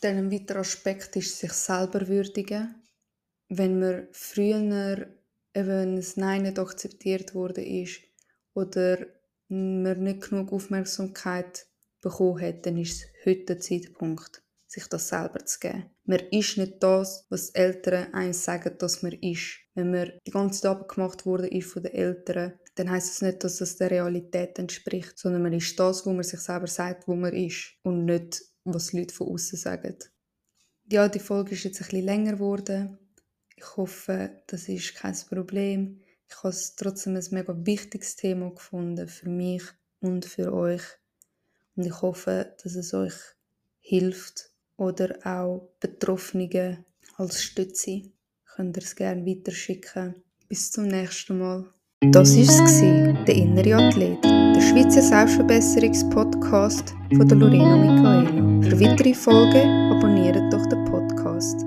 Dann 0.00 0.16
ein 0.16 0.32
weiterer 0.32 0.60
Aspekt 0.60 1.14
ist 1.16 1.38
sich 1.38 1.52
selber 1.52 2.08
würdigen. 2.08 2.76
Wenn 3.50 3.78
man 3.78 4.08
früher 4.12 5.08
eben 5.54 5.70
ein 5.70 6.04
Nein 6.16 6.42
nicht 6.44 6.58
akzeptiert 6.58 7.34
wurde 7.34 7.62
ist 7.62 8.00
oder 8.54 9.06
man 9.48 10.04
nicht 10.04 10.30
genug 10.30 10.54
Aufmerksamkeit 10.54 11.66
bekommen 12.00 12.40
hat, 12.40 12.64
dann 12.64 12.78
ist 12.78 13.02
es 13.02 13.26
heute 13.26 13.44
der 13.44 13.60
Zeitpunkt, 13.60 14.42
sich 14.68 14.86
das 14.86 15.08
selber 15.08 15.44
zu 15.44 15.60
geben. 15.60 15.90
Man 16.04 16.20
ist 16.30 16.56
nicht 16.56 16.82
das, 16.82 17.26
was 17.28 17.52
die 17.52 17.58
Eltern 17.58 18.14
einem 18.14 18.32
sagen, 18.32 18.78
dass 18.78 19.02
man 19.02 19.12
ist. 19.12 19.58
Wenn 19.74 19.90
man 19.90 20.12
die 20.26 20.30
ganze 20.30 20.62
Zeit 20.62 20.70
abgemacht 20.70 21.26
wurde 21.26 21.48
ist 21.48 21.70
von 21.70 21.82
den 21.82 21.92
Eltern, 21.92 22.58
dann 22.74 22.90
heißt 22.90 23.06
es 23.06 23.18
das 23.18 23.22
nicht, 23.22 23.44
dass 23.44 23.56
das 23.58 23.76
der 23.76 23.90
Realität 23.90 24.58
entspricht, 24.58 25.18
sondern 25.18 25.42
man 25.42 25.52
ist 25.52 25.78
das, 25.78 26.06
wo 26.06 26.12
man 26.12 26.22
sich 26.22 26.40
selber 26.40 26.66
sagt, 26.66 27.08
wo 27.08 27.14
man 27.14 27.34
ist 27.34 27.74
und 27.82 28.04
nicht, 28.04 28.42
was 28.64 28.88
die 28.88 29.00
Leute 29.00 29.14
von 29.14 29.28
außen 29.28 29.58
sagen. 29.58 29.98
Ja, 30.90 31.08
die 31.08 31.20
Folge 31.20 31.52
ist 31.52 31.64
jetzt 31.64 31.78
bisschen 31.78 32.04
länger 32.04 32.32
geworden. 32.32 32.98
Ich 33.56 33.76
hoffe, 33.76 34.42
das 34.46 34.68
ist 34.68 34.94
kein 34.94 35.14
Problem. 35.28 36.00
Ich 36.28 36.36
habe 36.38 36.48
es 36.48 36.74
trotzdem 36.76 37.16
ein 37.16 37.24
mega 37.30 37.54
wichtiges 37.66 38.16
Thema 38.16 38.50
gefunden 38.50 39.08
für 39.08 39.28
mich 39.28 39.62
und 40.00 40.24
für 40.24 40.52
euch. 40.52 40.82
Und 41.76 41.86
ich 41.86 42.02
hoffe, 42.02 42.56
dass 42.62 42.74
es 42.74 42.94
euch 42.94 43.14
hilft 43.80 44.50
oder 44.76 45.18
auch 45.24 45.70
Betroffene 45.80 46.84
als 47.16 47.42
Stütze. 47.42 48.12
könnt 48.44 48.76
ihr 48.76 48.82
es 48.82 48.96
gerne 48.96 49.26
weiterschicken. 49.26 50.22
Bis 50.48 50.70
zum 50.70 50.86
nächsten 50.86 51.38
Mal. 51.38 51.72
Das 52.02 52.34
war 52.34 53.12
der 53.26 53.34
innere 53.34 53.74
Athlet, 53.76 54.24
der 54.24 54.60
Schweizer 54.62 55.02
Selbstverbesserungspodcast 55.02 56.94
von 57.14 57.28
Lorena 57.28 57.76
Michaela. 57.76 58.70
Für 58.70 58.80
weitere 58.80 59.12
Folgen 59.12 59.68
abonniert 59.92 60.50
doch 60.50 60.64
den 60.64 60.82
Podcast. 60.86 61.66